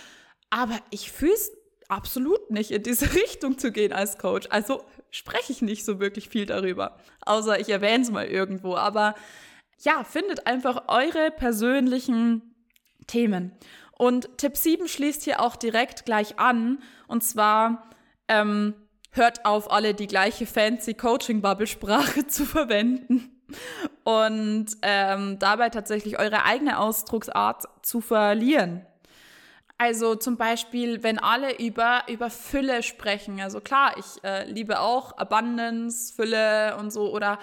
aber 0.49 0.79
ich 0.91 1.11
fühle 1.11 1.35
es 1.35 1.51
absolut 1.89 2.51
nicht 2.51 2.71
in 2.71 2.83
diese 2.83 3.15
Richtung 3.15 3.59
zu 3.59 3.73
gehen 3.73 3.93
als 3.93 4.17
Coach. 4.19 4.47
Also 4.51 4.85
spreche 5.11 5.53
ich 5.53 5.61
nicht 5.61 5.85
so 5.85 6.01
wirklich 6.01 6.29
viel 6.29 6.47
darüber, 6.47 6.99
außer 7.27 7.59
ich 7.59 7.69
erwähne 7.69 8.05
es 8.05 8.11
mal 8.11 8.27
irgendwo. 8.27 8.77
Aber 8.77 9.17
ja, 9.81 10.05
findet 10.05 10.47
einfach 10.47 10.85
eure 10.89 11.33
persönlichen 11.33 12.55
Themen. 13.09 13.53
Und 13.97 14.39
Tipp 14.39 14.57
7 14.57 14.89
schließt 14.89 15.25
hier 15.25 15.41
auch 15.41 15.57
direkt 15.57 16.05
gleich 16.05 16.39
an. 16.39 16.83
Und 17.07 17.23
zwar 17.23 17.91
ähm, 18.29 18.75
hört 19.15 19.45
auf, 19.45 19.71
alle 19.71 19.95
die 19.95 20.07
gleiche 20.07 20.47
fancy 20.47 20.95
Coaching-Bubble-Sprache 20.95 22.27
zu 22.29 22.45
verwenden 22.45 23.31
und 24.05 24.67
ähm, 24.83 25.39
dabei 25.39 25.71
tatsächlich 25.71 26.19
eure 26.19 26.45
eigene 26.45 26.79
Ausdrucksart 26.79 27.65
zu 27.83 28.01
verlieren. 28.01 28.85
Also 29.77 30.15
zum 30.15 30.37
Beispiel, 30.37 31.03
wenn 31.03 31.19
alle 31.19 31.59
über, 31.59 32.05
über 32.09 32.31
Fülle 32.31 32.83
sprechen. 32.85 33.41
Also 33.41 33.61
klar, 33.61 33.97
ich 33.99 34.23
äh, 34.23 34.49
liebe 34.49 34.81
auch 34.81 35.17
Abundance, 35.19 36.15
Fülle 36.15 36.77
und 36.77 36.93
so. 36.93 37.13
Oder 37.13 37.39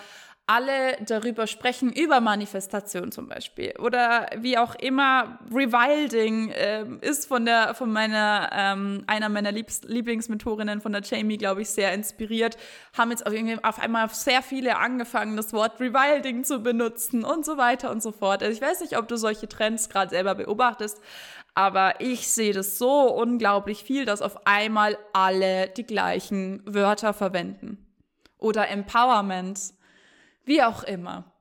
alle 0.51 0.97
darüber 1.05 1.47
sprechen, 1.47 1.93
über 1.93 2.19
Manifestation 2.19 3.13
zum 3.13 3.29
Beispiel. 3.29 3.73
Oder 3.79 4.27
wie 4.35 4.57
auch 4.57 4.75
immer, 4.75 5.39
Rewilding 5.49 6.49
äh, 6.49 6.85
ist 6.99 7.29
von 7.29 7.45
der, 7.45 7.73
von 7.73 7.93
meiner, 7.93 8.49
ähm, 8.53 9.05
einer 9.07 9.29
meiner 9.29 9.53
Lieblingsmentorinnen, 9.53 10.81
von 10.81 10.91
der 10.91 11.03
Jamie, 11.03 11.37
glaube 11.37 11.61
ich, 11.61 11.69
sehr 11.69 11.93
inspiriert. 11.93 12.57
Haben 12.97 13.11
jetzt 13.11 13.25
auf, 13.25 13.33
auf 13.63 13.79
einmal 13.79 14.09
sehr 14.09 14.41
viele 14.41 14.77
angefangen, 14.77 15.37
das 15.37 15.53
Wort 15.53 15.79
Rewilding 15.79 16.43
zu 16.43 16.59
benutzen 16.59 17.23
und 17.23 17.45
so 17.45 17.55
weiter 17.57 17.89
und 17.89 18.03
so 18.03 18.11
fort. 18.11 18.43
Also 18.43 18.53
ich 18.53 18.61
weiß 18.61 18.81
nicht, 18.81 18.97
ob 18.97 19.07
du 19.07 19.15
solche 19.15 19.47
Trends 19.47 19.87
gerade 19.87 20.09
selber 20.09 20.35
beobachtest, 20.35 20.99
aber 21.53 22.01
ich 22.01 22.27
sehe 22.27 22.51
das 22.51 22.77
so 22.77 23.03
unglaublich 23.03 23.85
viel, 23.85 24.03
dass 24.03 24.21
auf 24.21 24.45
einmal 24.45 24.97
alle 25.13 25.69
die 25.69 25.85
gleichen 25.85 26.61
Wörter 26.65 27.13
verwenden. 27.13 27.77
Oder 28.37 28.67
Empowerment 28.67 29.79
wie 30.43 30.63
auch 30.63 30.83
immer. 30.83 31.31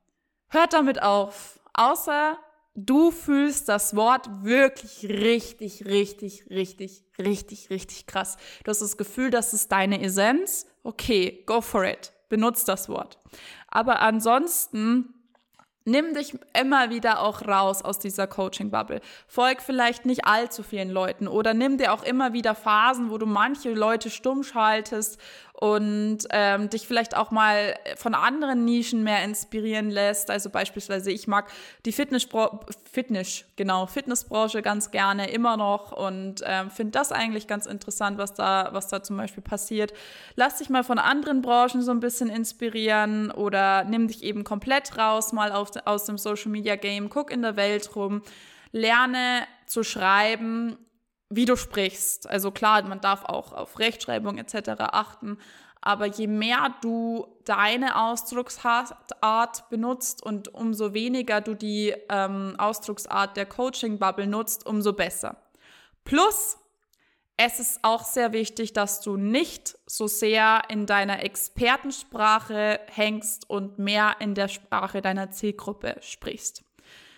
Hört 0.48 0.72
damit 0.72 1.02
auf. 1.02 1.60
Außer 1.74 2.38
du 2.74 3.10
fühlst 3.10 3.68
das 3.68 3.94
Wort 3.96 4.28
wirklich 4.42 5.04
richtig, 5.08 5.84
richtig, 5.84 6.46
richtig, 6.50 7.04
richtig, 7.18 7.70
richtig 7.70 8.06
krass. 8.06 8.36
Du 8.64 8.70
hast 8.70 8.82
das 8.82 8.96
Gefühl, 8.96 9.30
das 9.30 9.52
ist 9.52 9.70
deine 9.72 10.02
Essenz. 10.02 10.66
Okay, 10.82 11.42
go 11.46 11.60
for 11.60 11.84
it. 11.84 12.12
Benutzt 12.28 12.68
das 12.68 12.88
Wort. 12.88 13.18
Aber 13.68 14.00
ansonsten 14.00 15.14
Nimm 15.86 16.12
dich 16.12 16.38
immer 16.52 16.90
wieder 16.90 17.20
auch 17.20 17.42
raus 17.48 17.82
aus 17.82 17.98
dieser 17.98 18.26
Coaching-Bubble. 18.26 19.00
Folg 19.26 19.62
vielleicht 19.62 20.04
nicht 20.04 20.26
allzu 20.26 20.62
vielen 20.62 20.90
Leuten 20.90 21.26
oder 21.26 21.54
nimm 21.54 21.78
dir 21.78 21.94
auch 21.94 22.02
immer 22.02 22.34
wieder 22.34 22.54
Phasen, 22.54 23.10
wo 23.10 23.16
du 23.16 23.24
manche 23.24 23.72
Leute 23.72 24.10
stumm 24.10 24.42
schaltest 24.42 25.18
und 25.60 26.20
ähm, 26.30 26.70
dich 26.70 26.86
vielleicht 26.86 27.14
auch 27.14 27.30
mal 27.30 27.74
von 27.96 28.14
anderen 28.14 28.64
Nischen 28.64 29.04
mehr 29.04 29.22
inspirieren 29.22 29.90
lässt. 29.90 30.30
Also 30.30 30.48
beispielsweise, 30.48 31.10
ich 31.10 31.28
mag 31.28 31.50
die 31.84 31.92
Fitnessbranche, 31.92 32.60
Fitness, 32.90 33.44
genau, 33.56 33.86
Fitnessbranche 33.86 34.62
ganz 34.62 34.90
gerne 34.90 35.30
immer 35.30 35.58
noch 35.58 35.92
und 35.92 36.42
ähm, 36.46 36.70
finde 36.70 36.92
das 36.92 37.12
eigentlich 37.12 37.46
ganz 37.46 37.66
interessant, 37.66 38.16
was 38.16 38.32
da, 38.32 38.70
was 38.72 38.88
da 38.88 39.02
zum 39.02 39.18
Beispiel 39.18 39.42
passiert. 39.42 39.92
Lass 40.34 40.56
dich 40.56 40.70
mal 40.70 40.82
von 40.82 40.98
anderen 40.98 41.42
Branchen 41.42 41.82
so 41.82 41.90
ein 41.90 42.00
bisschen 42.00 42.30
inspirieren 42.30 43.30
oder 43.30 43.84
nimm 43.84 44.08
dich 44.08 44.22
eben 44.22 44.44
komplett 44.44 44.96
raus, 44.96 45.34
mal 45.34 45.52
auf, 45.52 45.72
aus 45.84 46.06
dem 46.06 46.16
Social 46.16 46.50
Media 46.50 46.76
Game, 46.76 47.10
guck 47.10 47.30
in 47.30 47.42
der 47.42 47.56
Welt 47.56 47.94
rum, 47.94 48.22
lerne 48.72 49.42
zu 49.66 49.82
schreiben 49.82 50.78
wie 51.30 51.44
du 51.44 51.56
sprichst. 51.56 52.28
Also 52.28 52.50
klar, 52.50 52.82
man 52.82 53.00
darf 53.00 53.24
auch 53.24 53.52
auf 53.52 53.78
Rechtschreibung 53.78 54.36
etc. 54.36 54.70
achten, 54.78 55.38
aber 55.80 56.06
je 56.06 56.26
mehr 56.26 56.74
du 56.82 57.26
deine 57.44 57.98
Ausdrucksart 57.98 59.70
benutzt 59.70 60.22
und 60.22 60.52
umso 60.52 60.92
weniger 60.92 61.40
du 61.40 61.54
die 61.54 61.94
ähm, 62.10 62.54
Ausdrucksart 62.58 63.36
der 63.36 63.46
Coaching-Bubble 63.46 64.26
nutzt, 64.26 64.66
umso 64.66 64.92
besser. 64.92 65.36
Plus, 66.04 66.58
es 67.36 67.58
ist 67.58 67.78
auch 67.82 68.04
sehr 68.04 68.32
wichtig, 68.32 68.74
dass 68.74 69.00
du 69.00 69.16
nicht 69.16 69.78
so 69.86 70.06
sehr 70.06 70.64
in 70.68 70.84
deiner 70.84 71.24
Expertensprache 71.24 72.80
hängst 72.88 73.48
und 73.48 73.78
mehr 73.78 74.16
in 74.18 74.34
der 74.34 74.48
Sprache 74.48 75.00
deiner 75.00 75.30
Zielgruppe 75.30 75.96
sprichst. 76.02 76.62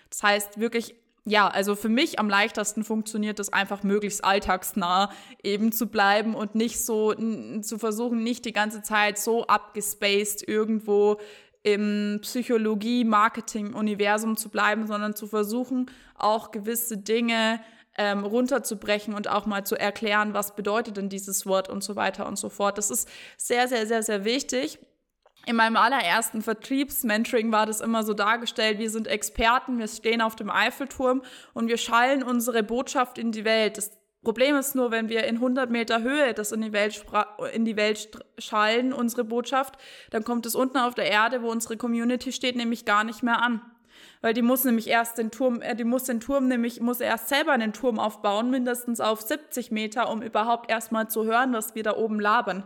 Das 0.09 0.23
heißt, 0.23 0.59
wirklich 0.59 0.95
ja, 1.25 1.47
also 1.47 1.75
für 1.75 1.87
mich 1.87 2.19
am 2.19 2.29
leichtesten 2.29 2.83
funktioniert 2.83 3.39
es 3.39 3.53
einfach 3.53 3.83
möglichst 3.83 4.25
alltagsnah 4.25 5.09
eben 5.41 5.71
zu 5.71 5.87
bleiben 5.87 6.35
und 6.35 6.53
nicht 6.55 6.83
so 6.83 7.13
zu 7.13 7.77
versuchen, 7.77 8.23
nicht 8.23 8.43
die 8.43 8.51
ganze 8.51 8.81
Zeit 8.81 9.17
so 9.17 9.47
abgespaced 9.47 10.45
irgendwo 10.45 11.21
im 11.63 12.19
Psychologie-Marketing-Universum 12.21 14.35
zu 14.35 14.49
bleiben, 14.49 14.85
sondern 14.85 15.15
zu 15.15 15.27
versuchen, 15.27 15.89
auch 16.15 16.51
gewisse 16.51 16.97
Dinge 16.97 17.61
ähm, 17.97 18.25
runterzubrechen 18.25 19.13
und 19.13 19.29
auch 19.29 19.45
mal 19.45 19.65
zu 19.65 19.79
erklären, 19.79 20.33
was 20.33 20.57
bedeutet 20.57 20.97
denn 20.97 21.07
dieses 21.07 21.45
Wort 21.45 21.69
und 21.69 21.85
so 21.85 21.95
weiter 21.95 22.27
und 22.27 22.37
so 22.37 22.49
fort. 22.49 22.77
Das 22.77 22.91
ist 22.91 23.07
sehr, 23.37 23.69
sehr, 23.69 23.87
sehr, 23.87 24.03
sehr 24.03 24.25
wichtig 24.25 24.77
in 25.45 25.55
meinem 25.55 25.75
allerersten 25.75 26.41
Vertriebsmentoring 26.41 27.51
war 27.51 27.65
das 27.65 27.81
immer 27.81 28.03
so 28.03 28.13
dargestellt, 28.13 28.79
wir 28.79 28.89
sind 28.89 29.07
Experten, 29.07 29.77
wir 29.77 29.87
stehen 29.87 30.21
auf 30.21 30.35
dem 30.35 30.49
Eiffelturm 30.49 31.21
und 31.53 31.67
wir 31.67 31.77
schallen 31.77 32.23
unsere 32.23 32.63
Botschaft 32.63 33.17
in 33.17 33.31
die 33.31 33.43
Welt. 33.43 33.77
Das 33.77 33.91
Problem 34.23 34.55
ist 34.55 34.73
nur, 34.73 34.89
wenn 34.91 35.09
wir 35.09 35.25
in 35.25 35.35
100 35.35 35.69
Meter 35.69 36.01
Höhe 36.01 36.33
das 36.33 36.53
in 36.53 36.61
die 36.61 36.71
Welt, 36.71 37.05
in 37.53 37.65
die 37.65 37.75
Welt 37.75 38.23
schallen, 38.37 38.93
unsere 38.93 39.25
Botschaft, 39.25 39.75
dann 40.11 40.23
kommt 40.23 40.45
es 40.45 40.55
unten 40.55 40.77
auf 40.77 40.95
der 40.95 41.11
Erde, 41.11 41.41
wo 41.41 41.51
unsere 41.51 41.75
Community 41.75 42.31
steht, 42.31 42.55
nämlich 42.55 42.85
gar 42.85 43.03
nicht 43.03 43.21
mehr 43.21 43.41
an. 43.41 43.61
Weil 44.21 44.33
die 44.33 44.41
muss 44.41 44.63
nämlich 44.63 44.87
erst 44.87 45.17
den 45.17 45.31
Turm, 45.31 45.61
äh, 45.61 45.75
die 45.75 45.83
muss 45.83 46.05
den 46.05 46.21
Turm 46.21 46.47
nämlich, 46.47 46.79
muss 46.79 47.01
erst 47.01 47.27
selber 47.27 47.51
einen 47.51 47.73
Turm 47.73 47.99
aufbauen, 47.99 48.49
mindestens 48.49 49.01
auf 49.01 49.21
70 49.21 49.71
Meter, 49.71 50.09
um 50.09 50.21
überhaupt 50.21 50.71
erstmal 50.71 51.09
zu 51.09 51.25
hören, 51.25 51.51
was 51.51 51.75
wir 51.75 51.83
da 51.83 51.97
oben 51.97 52.21
labern. 52.21 52.63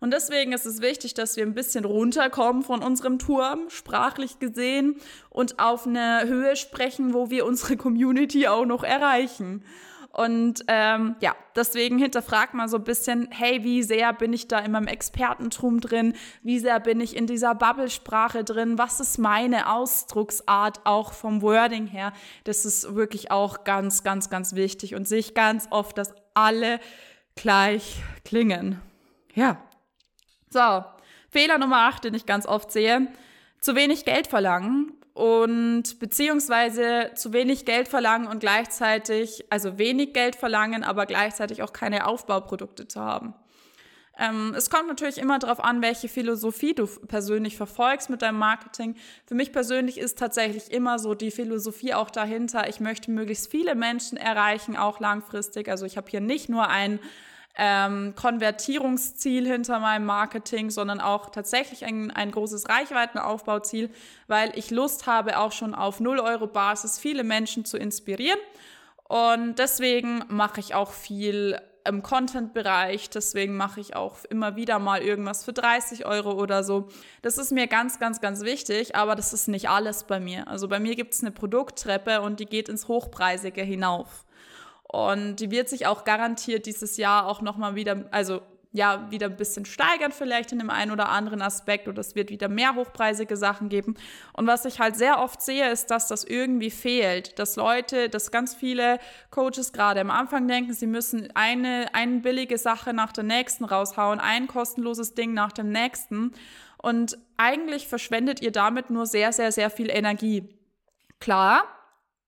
Und 0.00 0.12
deswegen 0.12 0.52
ist 0.52 0.66
es 0.66 0.80
wichtig, 0.80 1.14
dass 1.14 1.36
wir 1.36 1.44
ein 1.44 1.54
bisschen 1.54 1.84
runterkommen 1.84 2.62
von 2.62 2.82
unserem 2.82 3.18
Turm, 3.18 3.68
sprachlich 3.68 4.38
gesehen, 4.38 4.96
und 5.30 5.58
auf 5.58 5.86
eine 5.86 6.24
Höhe 6.26 6.56
sprechen, 6.56 7.14
wo 7.14 7.30
wir 7.30 7.46
unsere 7.46 7.76
Community 7.76 8.46
auch 8.46 8.66
noch 8.66 8.84
erreichen. 8.84 9.64
Und 10.16 10.64
ähm, 10.68 11.14
ja, 11.20 11.36
deswegen 11.54 11.98
hinterfrag 11.98 12.54
mal 12.54 12.68
so 12.70 12.78
ein 12.78 12.84
bisschen, 12.84 13.28
hey, 13.30 13.62
wie 13.64 13.82
sehr 13.82 14.14
bin 14.14 14.32
ich 14.32 14.48
da 14.48 14.60
in 14.60 14.72
meinem 14.72 14.86
Expertentum 14.86 15.82
drin? 15.82 16.14
Wie 16.42 16.58
sehr 16.58 16.80
bin 16.80 17.00
ich 17.00 17.14
in 17.14 17.26
dieser 17.26 17.54
Bubble-Sprache 17.54 18.42
drin? 18.42 18.78
Was 18.78 18.98
ist 18.98 19.18
meine 19.18 19.70
Ausdrucksart 19.70 20.80
auch 20.84 21.12
vom 21.12 21.42
Wording 21.42 21.86
her? 21.86 22.14
Das 22.44 22.64
ist 22.64 22.94
wirklich 22.94 23.30
auch 23.30 23.64
ganz, 23.64 24.04
ganz, 24.04 24.30
ganz 24.30 24.54
wichtig 24.54 24.94
und 24.94 25.06
sehe 25.06 25.18
ich 25.18 25.34
ganz 25.34 25.68
oft, 25.68 25.98
dass 25.98 26.14
alle 26.32 26.80
gleich 27.34 28.02
klingen. 28.24 28.80
Ja, 29.34 29.60
so, 30.56 30.84
Fehler 31.28 31.58
Nummer 31.58 31.82
8, 31.88 32.04
den 32.04 32.14
ich 32.14 32.24
ganz 32.24 32.46
oft 32.46 32.72
sehe, 32.72 33.08
zu 33.60 33.76
wenig 33.76 34.06
Geld 34.06 34.26
verlangen 34.26 34.94
und 35.12 35.98
beziehungsweise 35.98 37.10
zu 37.14 37.34
wenig 37.34 37.66
Geld 37.66 37.88
verlangen 37.88 38.26
und 38.26 38.40
gleichzeitig, 38.40 39.44
also 39.50 39.76
wenig 39.76 40.14
Geld 40.14 40.34
verlangen, 40.34 40.82
aber 40.82 41.04
gleichzeitig 41.04 41.62
auch 41.62 41.74
keine 41.74 42.06
Aufbauprodukte 42.06 42.88
zu 42.88 43.02
haben. 43.02 43.34
Ähm, 44.18 44.54
es 44.56 44.70
kommt 44.70 44.88
natürlich 44.88 45.18
immer 45.18 45.38
darauf 45.38 45.62
an, 45.62 45.82
welche 45.82 46.08
Philosophie 46.08 46.72
du 46.72 46.86
persönlich 46.86 47.58
verfolgst 47.58 48.08
mit 48.08 48.22
deinem 48.22 48.38
Marketing. 48.38 48.96
Für 49.26 49.34
mich 49.34 49.52
persönlich 49.52 49.98
ist 49.98 50.18
tatsächlich 50.18 50.72
immer 50.72 50.98
so 50.98 51.12
die 51.12 51.30
Philosophie 51.30 51.92
auch 51.92 52.08
dahinter, 52.08 52.66
ich 52.66 52.80
möchte 52.80 53.10
möglichst 53.10 53.50
viele 53.50 53.74
Menschen 53.74 54.16
erreichen, 54.16 54.74
auch 54.74 55.00
langfristig. 55.00 55.68
Also 55.68 55.84
ich 55.84 55.98
habe 55.98 56.10
hier 56.10 56.22
nicht 56.22 56.48
nur 56.48 56.68
ein 56.68 56.98
ähm, 57.56 58.14
Konvertierungsziel 58.14 59.46
hinter 59.46 59.78
meinem 59.78 60.04
Marketing, 60.04 60.70
sondern 60.70 61.00
auch 61.00 61.30
tatsächlich 61.30 61.84
ein, 61.84 62.10
ein 62.10 62.30
großes 62.30 62.68
Reichweitenaufbauziel, 62.68 63.90
weil 64.26 64.52
ich 64.56 64.70
Lust 64.70 65.06
habe, 65.06 65.38
auch 65.38 65.52
schon 65.52 65.74
auf 65.74 66.00
0 66.00 66.20
Euro 66.20 66.46
Basis 66.46 66.98
viele 66.98 67.24
Menschen 67.24 67.64
zu 67.64 67.78
inspirieren. 67.78 68.38
Und 69.08 69.58
deswegen 69.58 70.24
mache 70.28 70.60
ich 70.60 70.74
auch 70.74 70.90
viel 70.90 71.58
im 71.86 72.02
Content-Bereich. 72.02 73.10
Deswegen 73.10 73.56
mache 73.56 73.80
ich 73.80 73.96
auch 73.96 74.24
immer 74.28 74.56
wieder 74.56 74.78
mal 74.78 75.00
irgendwas 75.00 75.44
für 75.44 75.52
30 75.52 76.04
Euro 76.04 76.32
oder 76.32 76.64
so. 76.64 76.88
Das 77.22 77.38
ist 77.38 77.52
mir 77.52 77.68
ganz, 77.68 77.98
ganz, 77.98 78.20
ganz 78.20 78.42
wichtig, 78.42 78.96
aber 78.96 79.14
das 79.14 79.32
ist 79.32 79.48
nicht 79.48 79.68
alles 79.68 80.04
bei 80.04 80.20
mir. 80.20 80.48
Also 80.48 80.68
bei 80.68 80.80
mir 80.80 80.96
gibt 80.96 81.14
es 81.14 81.22
eine 81.22 81.30
Produkttreppe 81.30 82.20
und 82.20 82.40
die 82.40 82.46
geht 82.46 82.68
ins 82.68 82.88
Hochpreisige 82.88 83.62
hinauf. 83.62 84.25
Und 84.88 85.36
die 85.36 85.50
wird 85.50 85.68
sich 85.68 85.86
auch 85.86 86.04
garantiert 86.04 86.66
dieses 86.66 86.96
Jahr 86.96 87.26
auch 87.26 87.40
nochmal 87.40 87.74
wieder, 87.74 88.04
also 88.10 88.40
ja, 88.76 89.10
wieder 89.10 89.26
ein 89.26 89.36
bisschen 89.36 89.64
steigern 89.64 90.12
vielleicht 90.12 90.52
in 90.52 90.58
dem 90.58 90.68
einen 90.68 90.90
oder 90.90 91.08
anderen 91.08 91.40
Aspekt 91.40 91.88
oder 91.88 92.00
es 92.00 92.14
wird 92.14 92.30
wieder 92.30 92.48
mehr 92.48 92.74
hochpreisige 92.74 93.36
Sachen 93.36 93.68
geben. 93.70 93.94
Und 94.34 94.46
was 94.46 94.66
ich 94.66 94.80
halt 94.80 94.96
sehr 94.96 95.18
oft 95.20 95.40
sehe, 95.40 95.70
ist, 95.70 95.90
dass 95.90 96.08
das 96.08 96.24
irgendwie 96.24 96.70
fehlt, 96.70 97.38
dass 97.38 97.56
Leute, 97.56 98.10
dass 98.10 98.30
ganz 98.30 98.54
viele 98.54 98.98
Coaches 99.30 99.72
gerade 99.72 100.00
am 100.00 100.10
Anfang 100.10 100.46
denken, 100.46 100.74
sie 100.74 100.86
müssen 100.86 101.28
eine, 101.34 101.86
eine 101.94 102.20
billige 102.20 102.58
Sache 102.58 102.92
nach 102.92 103.12
der 103.12 103.24
nächsten 103.24 103.64
raushauen, 103.64 104.20
ein 104.20 104.46
kostenloses 104.46 105.14
Ding 105.14 105.32
nach 105.32 105.52
dem 105.52 105.70
nächsten. 105.70 106.32
Und 106.76 107.16
eigentlich 107.38 107.88
verschwendet 107.88 108.42
ihr 108.42 108.52
damit 108.52 108.90
nur 108.90 109.06
sehr, 109.06 109.32
sehr, 109.32 109.52
sehr 109.52 109.70
viel 109.70 109.88
Energie. 109.90 110.54
Klar, 111.18 111.64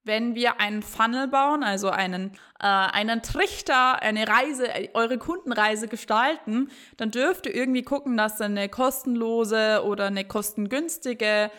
wenn 0.09 0.35
wir 0.35 0.61
einen 0.61 0.83
Funnel 0.83 1.29
bauen, 1.29 1.63
also 1.63 1.91
einen, 1.91 2.33
äh, 2.59 2.67
einen 2.67 3.23
Trichter, 3.23 4.03
eine 4.03 4.27
Reise, 4.27 4.67
eure 4.95 5.19
Kundenreise 5.19 5.87
gestalten, 5.87 6.71
dann 6.97 7.13
dürft 7.13 7.47
ihr 7.47 7.55
irgendwie 7.55 7.83
gucken, 7.83 8.17
dass 8.17 8.41
eine 8.41 8.69
kostenlose 8.69 9.85
oder 9.85 10.07
eine 10.07 10.25
kostengünstige 10.25 11.53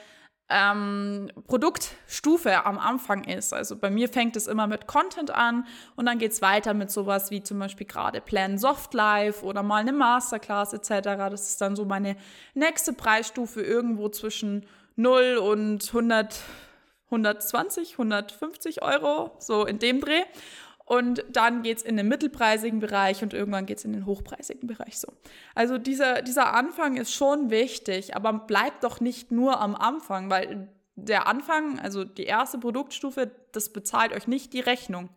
ähm, 0.49 1.31
Produktstufe 1.47 2.65
am 2.65 2.79
Anfang 2.79 3.23
ist. 3.23 3.53
Also 3.53 3.77
bei 3.77 3.89
mir 3.89 4.09
fängt 4.09 4.35
es 4.35 4.47
immer 4.47 4.67
mit 4.67 4.87
Content 4.87 5.31
an 5.31 5.65
und 5.95 6.07
dann 6.07 6.17
geht 6.17 6.31
es 6.31 6.41
weiter 6.41 6.73
mit 6.73 6.91
sowas 6.91 7.29
wie 7.31 7.43
zum 7.43 7.59
Beispiel 7.59 7.85
gerade 7.85 8.19
Plan 8.19 8.57
Soft 8.57 8.93
Life 8.93 9.45
oder 9.45 9.61
mal 9.63 9.77
eine 9.77 9.93
Masterclass 9.93 10.73
etc. 10.73 11.03
Das 11.29 11.49
ist 11.49 11.61
dann 11.61 11.75
so 11.75 11.85
meine 11.85 12.15
nächste 12.55 12.93
Preisstufe 12.93 13.61
irgendwo 13.61 14.09
zwischen 14.09 14.65
0 14.95 15.37
und 15.37 15.87
100 15.87 16.41
120, 17.09 17.93
150 17.93 18.81
Euro, 18.81 19.31
so 19.39 19.65
in 19.65 19.79
dem 19.79 20.01
Dreh. 20.01 20.23
Und 20.85 21.23
dann 21.29 21.61
geht 21.61 21.77
es 21.77 21.83
in 21.83 21.97
den 21.97 22.07
mittelpreisigen 22.07 22.79
Bereich 22.79 23.21
und 23.21 23.33
irgendwann 23.33 23.67
geht 23.67 23.77
es 23.77 23.85
in 23.85 23.93
den 23.93 24.07
hochpreisigen 24.07 24.67
Bereich 24.67 24.99
so. 24.99 25.13
Also 25.53 25.77
dieser, 25.77 26.23
dieser 26.23 26.53
Anfang 26.53 26.97
ist 26.97 27.13
schon 27.13 27.51
wichtig, 27.51 28.15
aber 28.15 28.33
bleibt 28.33 28.83
doch 28.83 28.99
nicht 28.99 29.31
nur 29.31 29.61
am 29.61 29.75
Anfang, 29.75 30.31
weil 30.31 30.67
der 30.95 31.27
Anfang, 31.27 31.79
also 31.79 32.03
die 32.03 32.23
erste 32.23 32.57
Produktstufe, 32.57 33.29
das 33.51 33.69
bezahlt 33.69 34.13
euch 34.13 34.27
nicht 34.27 34.53
die 34.53 34.61
Rechnung. 34.61 35.09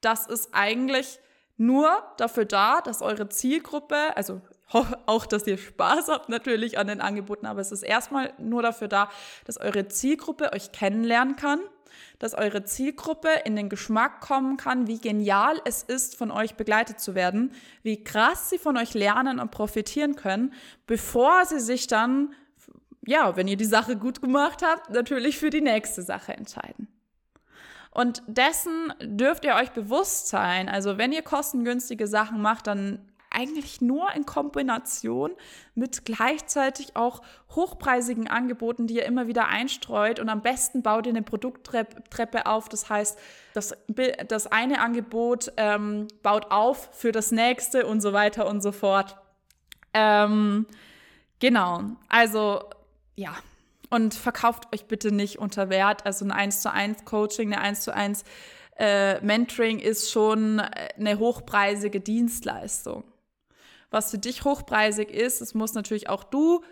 Das 0.00 0.26
ist 0.26 0.50
eigentlich 0.52 1.20
nur 1.56 2.02
dafür 2.16 2.44
da, 2.44 2.80
dass 2.80 3.00
eure 3.00 3.28
Zielgruppe, 3.28 4.16
also 4.16 4.40
auch, 4.72 5.26
dass 5.26 5.46
ihr 5.46 5.58
Spaß 5.58 6.08
habt 6.08 6.28
natürlich 6.28 6.78
an 6.78 6.88
den 6.88 7.00
Angeboten, 7.00 7.46
aber 7.46 7.60
es 7.60 7.72
ist 7.72 7.82
erstmal 7.82 8.32
nur 8.38 8.62
dafür 8.62 8.88
da, 8.88 9.08
dass 9.44 9.58
eure 9.58 9.88
Zielgruppe 9.88 10.52
euch 10.52 10.72
kennenlernen 10.72 11.36
kann, 11.36 11.60
dass 12.18 12.34
eure 12.34 12.64
Zielgruppe 12.64 13.28
in 13.44 13.56
den 13.56 13.68
Geschmack 13.68 14.20
kommen 14.20 14.56
kann, 14.56 14.86
wie 14.86 14.98
genial 14.98 15.60
es 15.64 15.82
ist, 15.82 16.16
von 16.16 16.30
euch 16.30 16.54
begleitet 16.54 17.00
zu 17.00 17.14
werden, 17.14 17.52
wie 17.82 18.02
krass 18.02 18.50
sie 18.50 18.58
von 18.58 18.76
euch 18.76 18.94
lernen 18.94 19.38
und 19.38 19.50
profitieren 19.50 20.16
können, 20.16 20.52
bevor 20.86 21.44
sie 21.46 21.60
sich 21.60 21.86
dann, 21.86 22.34
ja, 23.06 23.36
wenn 23.36 23.48
ihr 23.48 23.56
die 23.56 23.64
Sache 23.64 23.96
gut 23.96 24.20
gemacht 24.20 24.62
habt, 24.62 24.90
natürlich 24.90 25.38
für 25.38 25.50
die 25.50 25.60
nächste 25.60 26.02
Sache 26.02 26.32
entscheiden. 26.32 26.88
Und 27.92 28.22
dessen 28.26 28.92
dürft 29.00 29.44
ihr 29.44 29.54
euch 29.54 29.70
bewusst 29.70 30.28
sein. 30.28 30.68
Also 30.68 30.98
wenn 30.98 31.12
ihr 31.12 31.22
kostengünstige 31.22 32.06
Sachen 32.06 32.42
macht, 32.42 32.66
dann 32.66 33.00
eigentlich 33.36 33.80
nur 33.82 34.12
in 34.14 34.24
Kombination 34.24 35.32
mit 35.74 36.04
gleichzeitig 36.06 36.96
auch 36.96 37.20
hochpreisigen 37.54 38.28
Angeboten, 38.28 38.86
die 38.86 38.96
ihr 38.96 39.04
immer 39.04 39.26
wieder 39.26 39.48
einstreut. 39.48 40.18
Und 40.18 40.30
am 40.30 40.40
besten 40.40 40.82
baut 40.82 41.06
ihr 41.06 41.10
eine 41.12 41.22
Produkttreppe 41.22 42.46
auf. 42.46 42.68
Das 42.68 42.88
heißt, 42.88 43.18
das, 43.52 43.76
das 44.28 44.46
eine 44.46 44.80
Angebot 44.80 45.52
ähm, 45.58 46.08
baut 46.22 46.50
auf 46.50 46.88
für 46.92 47.12
das 47.12 47.30
nächste 47.30 47.86
und 47.86 48.00
so 48.00 48.12
weiter 48.12 48.46
und 48.46 48.62
so 48.62 48.72
fort. 48.72 49.16
Ähm, 49.92 50.66
genau, 51.38 51.82
also 52.08 52.64
ja. 53.16 53.36
Und 53.88 54.14
verkauft 54.14 54.74
euch 54.74 54.86
bitte 54.86 55.12
nicht 55.12 55.38
unter 55.38 55.68
Wert. 55.68 56.06
Also 56.06 56.24
ein 56.24 56.32
1 56.32 56.62
zu 56.62 56.72
1 56.72 57.04
Coaching, 57.04 57.52
eine 57.52 57.62
1 57.62 57.82
zu 57.82 57.94
1 57.94 58.24
äh, 58.78 59.20
Mentoring 59.20 59.78
ist 59.78 60.10
schon 60.10 60.60
eine 60.60 61.18
hochpreisige 61.18 62.00
Dienstleistung 62.00 63.04
was 63.90 64.10
für 64.10 64.18
dich 64.18 64.44
hochpreisig 64.44 65.10
ist. 65.10 65.40
Das 65.40 65.54
muss 65.54 65.74
natürlich 65.74 66.08
auch 66.08 66.24
du 66.24 66.62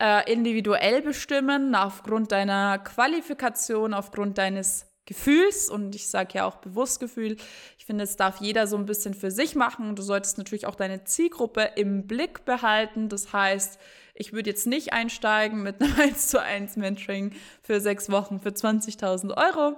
äh, 0.00 0.30
individuell 0.32 1.02
bestimmen, 1.02 1.74
aufgrund 1.74 2.32
deiner 2.32 2.78
Qualifikation, 2.78 3.94
aufgrund 3.94 4.38
deines 4.38 4.86
Gefühls 5.04 5.68
und 5.68 5.96
ich 5.96 6.08
sage 6.08 6.34
ja 6.34 6.46
auch 6.46 6.56
Bewusstgefühl. 6.56 7.36
Ich 7.76 7.86
finde, 7.86 8.04
es 8.04 8.16
darf 8.16 8.40
jeder 8.40 8.68
so 8.68 8.76
ein 8.76 8.86
bisschen 8.86 9.14
für 9.14 9.32
sich 9.32 9.56
machen. 9.56 9.96
Du 9.96 10.02
solltest 10.02 10.38
natürlich 10.38 10.66
auch 10.66 10.76
deine 10.76 11.02
Zielgruppe 11.04 11.70
im 11.74 12.06
Blick 12.06 12.44
behalten. 12.44 13.08
Das 13.08 13.32
heißt, 13.32 13.80
ich 14.14 14.32
würde 14.32 14.50
jetzt 14.50 14.66
nicht 14.66 14.92
einsteigen 14.92 15.62
mit 15.62 15.82
einem 15.82 15.94
1 15.98 16.28
zu 16.28 16.40
1 16.40 16.76
Mentoring 16.76 17.32
für 17.62 17.80
sechs 17.80 18.10
Wochen 18.10 18.40
für 18.40 18.50
20.000 18.50 19.36
Euro, 19.36 19.76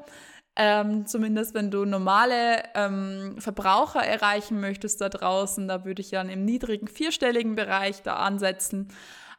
ähm, 0.57 1.07
zumindest 1.07 1.55
wenn 1.55 1.71
du 1.71 1.85
normale 1.85 2.63
ähm, 2.75 3.37
Verbraucher 3.39 4.01
erreichen 4.01 4.61
möchtest 4.61 5.01
da 5.01 5.09
draußen, 5.09 5.67
da 5.67 5.85
würde 5.85 6.01
ich 6.01 6.11
dann 6.11 6.29
im 6.29 6.45
niedrigen 6.45 6.87
vierstelligen 6.87 7.57
Bereich 7.57 8.03
da 8.03 8.17
ansetzen. 8.17 8.89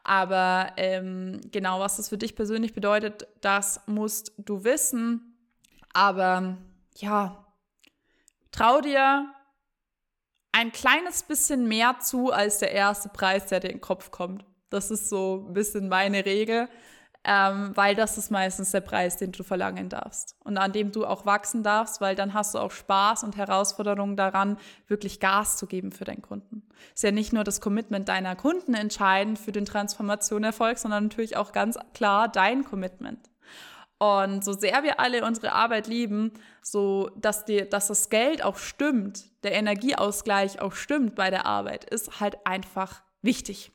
Aber 0.04 0.74
ähm, 0.78 1.42
genau, 1.52 1.80
was 1.80 1.98
das 1.98 2.10
für 2.10 2.18
dich 2.18 2.36
persönlich 2.36 2.74
bedeutet, 2.74 3.28
das 3.42 3.82
musst 3.88 4.34
du 4.38 4.64
wissen. 4.64 5.38
Aber 5.94 6.58
ja, 6.98 7.46
trau 8.52 8.82
dir 8.82 9.34
ein 10.52 10.72
kleines 10.72 11.24
bisschen 11.24 11.68
mehr 11.68 11.98
zu 12.02 12.32
als 12.32 12.60
der 12.60 12.72
erste 12.72 13.10
Preis, 13.10 13.48
der 13.48 13.62
dir 13.62 13.70
in 13.70 13.78
den 13.78 13.82
Kopf 13.82 14.12
kommt. 14.12 14.46
Das 14.70 14.92
ist 14.92 15.10
so 15.10 15.46
ein 15.48 15.54
bisschen 15.54 15.88
meine 15.88 16.26
Regel 16.26 16.68
ähm, 17.28 17.72
weil 17.76 17.96
das 17.96 18.18
ist 18.18 18.30
meistens 18.30 18.72
der 18.72 18.82
Preis, 18.82 19.18
den 19.18 19.32
du 19.32 19.44
verlangen 19.44 19.90
darfst 19.90 20.36
und 20.44 20.58
an 20.58 20.72
dem 20.72 20.92
du 20.92 21.06
auch 21.06 21.26
wachsen 21.26 21.64
darfst, 21.64 22.00
weil 22.00 22.16
dann 22.16 22.36
hast 22.36 22.54
du 22.54 22.60
auch 22.60 22.72
Spaß 22.72 23.24
und 23.24 23.36
Herausforderungen 23.36 24.16
daran, 24.16 24.58
wirklich 24.88 25.20
Gas 25.20 25.58
zu 25.58 25.66
geben 25.66 25.92
für 25.92 26.06
deinen 26.06 26.22
Kunden. 26.22 26.62
Ist 26.94 27.04
ja 27.04 27.12
nicht 27.12 27.34
nur 27.34 27.44
das 27.44 27.62
Commitment 27.62 28.10
deiner 28.10 28.36
Kunden 28.36 28.76
entscheidend 28.76 29.40
für 29.40 29.52
den 29.52 29.66
Transformation-Erfolg, 29.66 30.78
sondern 30.78 31.06
natürlich 31.06 31.36
auch 31.36 31.52
ganz 31.52 31.80
klar 31.96 32.28
dein 32.28 32.64
Commitment. 32.64 33.30
Und 33.98 34.44
so 34.44 34.54
sehr 34.54 34.84
wir 34.84 35.00
alle 35.00 35.26
unsere 35.26 35.54
Arbeit 35.54 35.88
lieben, 35.88 36.32
so 36.62 37.10
dass, 37.16 37.46
die, 37.46 37.68
dass 37.68 37.88
das 37.88 38.10
Geld 38.10 38.44
auch 38.44 38.58
stimmt, 38.58 39.24
der 39.44 39.54
Energieausgleich 39.54 40.62
auch 40.62 40.74
stimmt 40.74 41.16
bei 41.16 41.32
der 41.32 41.48
Arbeit, 41.48 41.86
ist 41.86 42.20
halt 42.20 42.46
einfach 42.46 43.02
wichtig. 43.22 43.72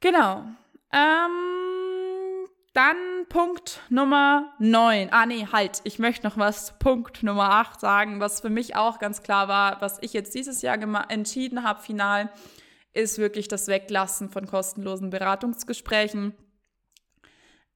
Genau. 0.00 0.44
Ähm, 0.92 1.59
dann 2.72 2.96
Punkt 3.28 3.80
Nummer 3.88 4.54
9. 4.58 5.08
Ah, 5.10 5.26
nee, 5.26 5.46
halt. 5.50 5.80
Ich 5.84 5.98
möchte 5.98 6.26
noch 6.26 6.38
was 6.38 6.78
Punkt 6.78 7.22
Nummer 7.22 7.50
8 7.50 7.80
sagen, 7.80 8.20
was 8.20 8.40
für 8.40 8.50
mich 8.50 8.76
auch 8.76 8.98
ganz 8.98 9.22
klar 9.22 9.48
war, 9.48 9.80
was 9.80 9.98
ich 10.02 10.12
jetzt 10.12 10.34
dieses 10.34 10.62
Jahr 10.62 10.78
entschieden 11.10 11.64
habe, 11.64 11.82
final, 11.82 12.30
ist 12.92 13.18
wirklich 13.18 13.48
das 13.48 13.66
Weglassen 13.66 14.30
von 14.30 14.46
kostenlosen 14.46 15.10
Beratungsgesprächen. 15.10 16.34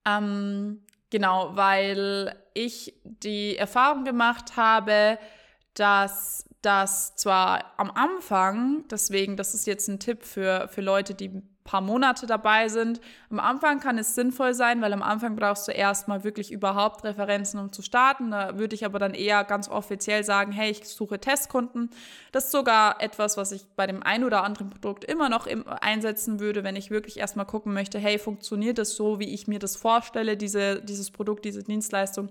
Ähm, 0.06 0.84
genau, 1.10 1.56
weil 1.56 2.36
ich 2.54 2.94
die 3.04 3.56
Erfahrung 3.56 4.04
gemacht 4.04 4.56
habe, 4.56 5.18
dass 5.74 6.48
das 6.62 7.16
zwar 7.16 7.74
am 7.78 7.90
Anfang, 7.90 8.84
deswegen, 8.90 9.36
das 9.36 9.54
ist 9.54 9.66
jetzt 9.66 9.88
ein 9.88 9.98
Tipp 10.00 10.24
für, 10.24 10.68
für 10.68 10.80
Leute, 10.80 11.14
die 11.14 11.42
paar 11.64 11.80
Monate 11.80 12.26
dabei 12.26 12.68
sind. 12.68 13.00
Am 13.30 13.40
Anfang 13.40 13.80
kann 13.80 13.96
es 13.96 14.14
sinnvoll 14.14 14.52
sein, 14.52 14.82
weil 14.82 14.92
am 14.92 15.02
Anfang 15.02 15.34
brauchst 15.34 15.66
du 15.66 15.72
erstmal 15.72 16.22
wirklich 16.22 16.52
überhaupt 16.52 17.04
Referenzen, 17.04 17.58
um 17.58 17.72
zu 17.72 17.80
starten. 17.80 18.30
Da 18.30 18.58
würde 18.58 18.74
ich 18.74 18.84
aber 18.84 18.98
dann 18.98 19.14
eher 19.14 19.44
ganz 19.44 19.70
offiziell 19.70 20.24
sagen, 20.24 20.52
hey, 20.52 20.70
ich 20.70 20.86
suche 20.86 21.18
Testkunden. 21.18 21.88
Das 22.32 22.44
ist 22.46 22.52
sogar 22.52 23.00
etwas, 23.00 23.38
was 23.38 23.50
ich 23.50 23.64
bei 23.76 23.86
dem 23.86 24.02
ein 24.02 24.24
oder 24.24 24.44
anderen 24.44 24.68
Produkt 24.68 25.04
immer 25.04 25.30
noch 25.30 25.48
einsetzen 25.80 26.38
würde, 26.38 26.64
wenn 26.64 26.76
ich 26.76 26.90
wirklich 26.90 27.18
erstmal 27.18 27.46
gucken 27.46 27.72
möchte, 27.72 27.98
hey, 27.98 28.18
funktioniert 28.18 28.76
das 28.76 28.94
so, 28.94 29.18
wie 29.18 29.32
ich 29.32 29.48
mir 29.48 29.58
das 29.58 29.76
vorstelle, 29.76 30.36
diese, 30.36 30.82
dieses 30.82 31.10
Produkt, 31.10 31.46
diese 31.46 31.62
Dienstleistung. 31.62 32.28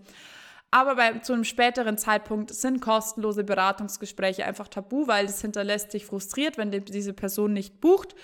Aber 0.70 0.96
bei, 0.96 1.20
zu 1.20 1.34
einem 1.34 1.44
späteren 1.44 1.98
Zeitpunkt 1.98 2.54
sind 2.54 2.82
kostenlose 2.82 3.44
Beratungsgespräche 3.44 4.46
einfach 4.46 4.68
tabu, 4.68 5.08
weil 5.08 5.26
das 5.26 5.42
hinterlässt 5.42 5.94
dich 5.94 6.06
frustriert, 6.06 6.60
wenn 6.60 6.72
diese 6.72 7.14
Person 7.14 7.54
nicht 7.54 7.82
bucht 7.82 8.16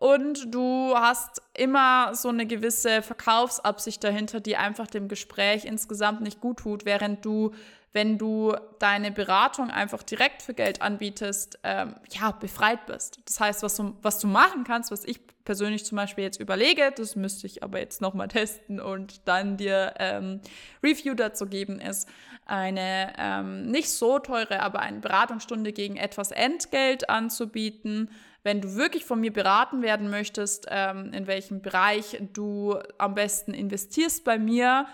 und 0.00 0.54
du 0.54 0.94
hast 0.96 1.42
immer 1.52 2.14
so 2.14 2.30
eine 2.30 2.46
gewisse 2.46 3.02
Verkaufsabsicht 3.02 4.02
dahinter, 4.02 4.40
die 4.40 4.56
einfach 4.56 4.86
dem 4.86 5.08
Gespräch 5.08 5.66
insgesamt 5.66 6.22
nicht 6.22 6.40
gut 6.40 6.60
tut, 6.60 6.86
während 6.86 7.22
du, 7.22 7.52
wenn 7.92 8.16
du 8.16 8.56
deine 8.78 9.12
Beratung 9.12 9.68
einfach 9.68 10.02
direkt 10.02 10.40
für 10.40 10.54
Geld 10.54 10.80
anbietest, 10.80 11.58
ähm, 11.64 11.96
ja, 12.12 12.30
befreit 12.30 12.86
bist. 12.86 13.20
Das 13.26 13.40
heißt, 13.40 13.62
was 13.62 13.76
du, 13.76 13.94
was 14.00 14.18
du 14.20 14.26
machen 14.26 14.64
kannst, 14.64 14.90
was 14.90 15.04
ich 15.04 15.20
persönlich 15.44 15.84
zum 15.84 15.96
Beispiel 15.96 16.24
jetzt 16.24 16.40
überlege, 16.40 16.94
das 16.96 17.14
müsste 17.14 17.46
ich 17.46 17.62
aber 17.62 17.78
jetzt 17.78 18.00
nochmal 18.00 18.28
testen 18.28 18.80
und 18.80 19.28
dann 19.28 19.58
dir 19.58 19.92
ähm, 19.98 20.40
Review 20.82 21.12
dazu 21.12 21.44
geben, 21.44 21.78
ist 21.78 22.08
eine 22.46 23.12
ähm, 23.18 23.66
nicht 23.70 23.90
so 23.90 24.18
teure, 24.18 24.60
aber 24.60 24.80
eine 24.80 25.00
Beratungsstunde 25.00 25.74
gegen 25.74 25.98
etwas 25.98 26.30
Entgelt 26.30 27.10
anzubieten 27.10 28.08
wenn 28.42 28.60
du 28.60 28.74
wirklich 28.76 29.04
von 29.04 29.20
mir 29.20 29.32
beraten 29.32 29.82
werden 29.82 30.10
möchtest, 30.10 30.66
ähm, 30.70 31.12
in 31.12 31.26
welchem 31.26 31.62
Bereich 31.62 32.20
du 32.32 32.78
am 32.98 33.14
besten 33.14 33.52
investierst 33.52 34.24
bei 34.24 34.38
mir, 34.38 34.86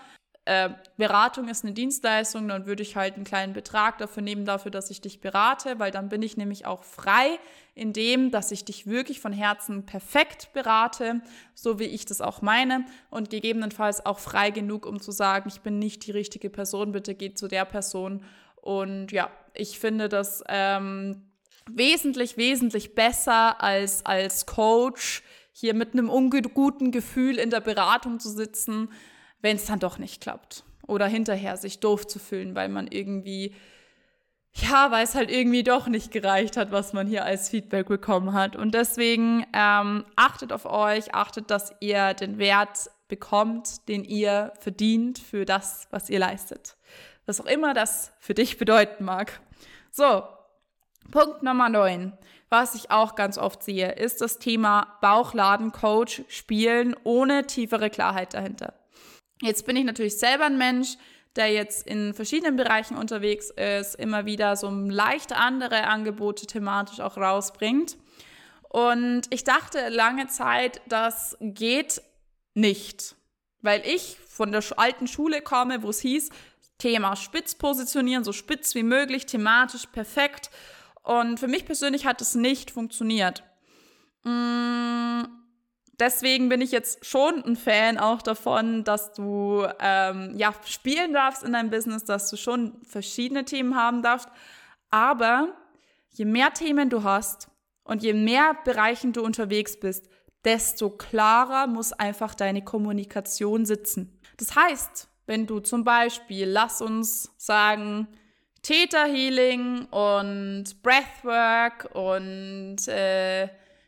äh, 0.47 0.69
Beratung 0.95 1.49
ist 1.49 1.65
eine 1.65 1.73
Dienstleistung, 1.73 2.47
dann 2.47 2.65
würde 2.65 2.81
ich 2.81 2.95
halt 2.95 3.15
einen 3.15 3.25
kleinen 3.25 3.51
Betrag 3.51 3.97
dafür 3.97 4.23
nehmen, 4.23 4.45
dafür, 4.45 4.71
dass 4.71 4.89
ich 4.89 5.01
dich 5.01 5.19
berate, 5.19 5.77
weil 5.77 5.91
dann 5.91 6.07
bin 6.07 6.21
ich 6.21 6.37
nämlich 6.37 6.65
auch 6.65 6.85
frei 6.85 7.37
in 7.75 7.91
dem, 7.91 8.31
dass 8.31 8.51
ich 8.51 8.63
dich 8.63 8.87
wirklich 8.87 9.19
von 9.19 9.33
Herzen 9.33 9.85
perfekt 9.85 10.53
berate, 10.53 11.21
so 11.53 11.79
wie 11.79 11.83
ich 11.83 12.05
das 12.05 12.21
auch 12.21 12.41
meine 12.41 12.85
und 13.09 13.29
gegebenenfalls 13.29 14.05
auch 14.05 14.19
frei 14.19 14.51
genug, 14.51 14.85
um 14.85 15.01
zu 15.01 15.11
sagen, 15.11 15.49
ich 15.49 15.59
bin 15.59 15.79
nicht 15.79 16.07
die 16.07 16.11
richtige 16.11 16.49
Person, 16.49 16.93
bitte 16.93 17.13
geht 17.13 17.37
zu 17.37 17.49
der 17.49 17.65
Person. 17.65 18.23
Und 18.55 19.11
ja, 19.11 19.29
ich 19.53 19.79
finde 19.79 20.07
das 20.07 20.45
ähm, 20.47 21.26
wesentlich, 21.69 22.37
wesentlich 22.37 22.95
besser 22.95 23.61
als 23.61 24.05
als 24.05 24.45
Coach 24.45 25.23
hier 25.51 25.73
mit 25.73 25.93
einem 25.93 26.09
unguten 26.09 26.91
Gefühl 26.91 27.37
in 27.37 27.49
der 27.49 27.61
Beratung 27.61 28.19
zu 28.19 28.29
sitzen 28.29 28.89
wenn 29.41 29.57
es 29.57 29.65
dann 29.65 29.79
doch 29.79 29.97
nicht 29.97 30.21
klappt. 30.21 30.63
Oder 30.87 31.07
hinterher 31.07 31.57
sich 31.57 31.79
doof 31.79 32.07
zu 32.07 32.19
fühlen, 32.19 32.55
weil 32.55 32.69
man 32.69 32.87
irgendwie, 32.87 33.53
ja, 34.53 34.89
weil 34.91 35.03
es 35.03 35.15
halt 35.15 35.29
irgendwie 35.29 35.63
doch 35.63 35.87
nicht 35.87 36.11
gereicht 36.11 36.57
hat, 36.57 36.71
was 36.71 36.93
man 36.93 37.07
hier 37.07 37.25
als 37.25 37.49
Feedback 37.49 37.87
bekommen 37.87 38.33
hat. 38.33 38.55
Und 38.55 38.73
deswegen 38.73 39.45
ähm, 39.53 40.05
achtet 40.15 40.53
auf 40.53 40.65
euch, 40.65 41.13
achtet, 41.13 41.51
dass 41.51 41.73
ihr 41.81 42.13
den 42.13 42.37
Wert 42.37 42.89
bekommt, 43.09 43.87
den 43.89 44.03
ihr 44.03 44.53
verdient 44.59 45.19
für 45.19 45.45
das, 45.45 45.87
was 45.91 46.09
ihr 46.09 46.19
leistet. 46.19 46.77
Was 47.25 47.41
auch 47.41 47.45
immer 47.45 47.73
das 47.73 48.13
für 48.19 48.33
dich 48.33 48.57
bedeuten 48.57 49.03
mag. 49.03 49.41
So, 49.91 50.23
Punkt 51.11 51.41
Nummer 51.41 51.69
9. 51.69 52.17
Was 52.49 52.75
ich 52.75 52.91
auch 52.91 53.15
ganz 53.15 53.37
oft 53.37 53.63
sehe, 53.63 53.93
ist 53.93 54.21
das 54.21 54.39
Thema 54.39 54.97
Bauchladen-Coach 55.01 56.23
spielen 56.27 56.95
ohne 57.03 57.47
tiefere 57.47 57.89
Klarheit 57.89 58.33
dahinter. 58.33 58.73
Jetzt 59.41 59.65
bin 59.65 59.75
ich 59.75 59.85
natürlich 59.85 60.17
selber 60.17 60.45
ein 60.45 60.57
Mensch, 60.57 60.97
der 61.35 61.51
jetzt 61.51 61.87
in 61.87 62.13
verschiedenen 62.13 62.55
Bereichen 62.55 62.97
unterwegs 62.97 63.51
ist, 63.51 63.95
immer 63.95 64.25
wieder 64.25 64.55
so 64.55 64.69
leicht 64.69 65.33
andere 65.33 65.83
Angebote 65.83 66.45
thematisch 66.47 66.99
auch 66.99 67.17
rausbringt. 67.17 67.97
Und 68.69 69.23
ich 69.29 69.43
dachte 69.43 69.89
lange 69.89 70.27
Zeit, 70.27 70.81
das 70.87 71.37
geht 71.39 72.01
nicht, 72.53 73.15
weil 73.61 73.81
ich 73.85 74.17
von 74.27 74.51
der 74.51 74.63
alten 74.77 75.07
Schule 75.07 75.41
komme, 75.41 75.83
wo 75.83 75.89
es 75.89 75.99
hieß, 75.99 76.29
Thema 76.79 77.15
spitz 77.15 77.55
positionieren, 77.55 78.23
so 78.23 78.33
spitz 78.33 78.75
wie 78.75 78.83
möglich, 78.83 79.25
thematisch 79.25 79.85
perfekt. 79.87 80.49
Und 81.07 81.39
für 81.39 81.47
mich 81.47 81.65
persönlich 81.65 82.05
hat 82.05 82.21
es 82.21 82.35
nicht 82.35 82.71
funktioniert. 82.71 83.43
Mmh 84.23 84.97
deswegen 85.99 86.49
bin 86.49 86.61
ich 86.61 86.71
jetzt 86.71 87.05
schon 87.05 87.43
ein 87.43 87.55
Fan 87.55 87.97
auch 87.97 88.21
davon, 88.21 88.83
dass 88.83 89.13
du 89.13 89.65
ähm, 89.79 90.33
ja 90.35 90.53
spielen 90.65 91.13
darfst 91.13 91.43
in 91.43 91.53
deinem 91.53 91.69
Business, 91.69 92.03
dass 92.03 92.29
du 92.29 92.37
schon 92.37 92.79
verschiedene 92.83 93.45
Themen 93.45 93.75
haben 93.75 94.01
darfst. 94.01 94.29
Aber 94.89 95.53
je 96.11 96.25
mehr 96.25 96.53
Themen 96.53 96.89
du 96.89 97.03
hast 97.03 97.49
und 97.83 98.03
je 98.03 98.13
mehr 98.13 98.55
Bereichen 98.63 99.13
du 99.13 99.21
unterwegs 99.21 99.79
bist, 99.79 100.07
desto 100.45 100.89
klarer 100.89 101.67
muss 101.67 101.93
einfach 101.93 102.35
deine 102.35 102.63
Kommunikation 102.63 103.65
sitzen. 103.65 104.19
Das 104.37 104.55
heißt, 104.55 105.09
wenn 105.25 105.45
du 105.45 105.59
zum 105.59 105.83
Beispiel, 105.83 106.47
lass 106.47 106.81
uns 106.81 107.33
sagen, 107.37 108.07
Theta 108.67 109.05
Healing 109.05 109.85
und 109.91 110.83
Breathwork 110.83 111.89
und 111.95 112.85
äh, 112.89 113.47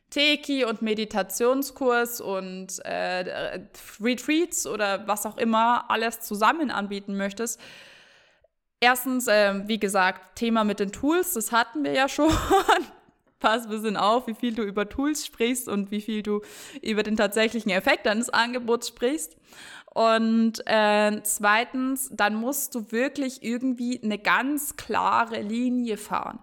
Teki 0.09 0.63
und 0.63 0.81
Meditationskurs 0.81 2.21
und 2.21 2.79
äh, 2.85 3.59
Retreats 3.99 4.65
oder 4.65 5.05
was 5.05 5.25
auch 5.25 5.37
immer 5.37 5.91
alles 5.91 6.21
zusammen 6.21 6.71
anbieten 6.71 7.17
möchtest. 7.17 7.59
Erstens, 8.79 9.27
äh, 9.27 9.67
wie 9.67 9.81
gesagt, 9.81 10.37
Thema 10.37 10.63
mit 10.63 10.79
den 10.79 10.93
Tools, 10.93 11.33
das 11.33 11.51
hatten 11.51 11.83
wir 11.83 11.91
ja 11.91 12.07
schon. 12.07 12.31
Pass 13.39 13.63
ein 13.63 13.69
bisschen 13.71 13.97
auf, 13.97 14.27
wie 14.27 14.33
viel 14.33 14.55
du 14.55 14.63
über 14.63 14.87
Tools 14.87 15.25
sprichst 15.25 15.67
und 15.67 15.91
wie 15.91 15.99
viel 15.99 16.23
du 16.23 16.41
über 16.81 17.03
den 17.03 17.17
tatsächlichen 17.17 17.71
Effekt 17.71 18.05
deines 18.05 18.29
Angebots 18.29 18.87
sprichst. 18.87 19.35
Und 19.99 20.65
äh, 20.65 21.21
zweitens, 21.23 22.09
dann 22.13 22.35
musst 22.35 22.73
du 22.73 22.89
wirklich 22.93 23.43
irgendwie 23.43 24.01
eine 24.01 24.17
ganz 24.17 24.77
klare 24.77 25.41
Linie 25.41 25.97
fahren. 25.97 26.39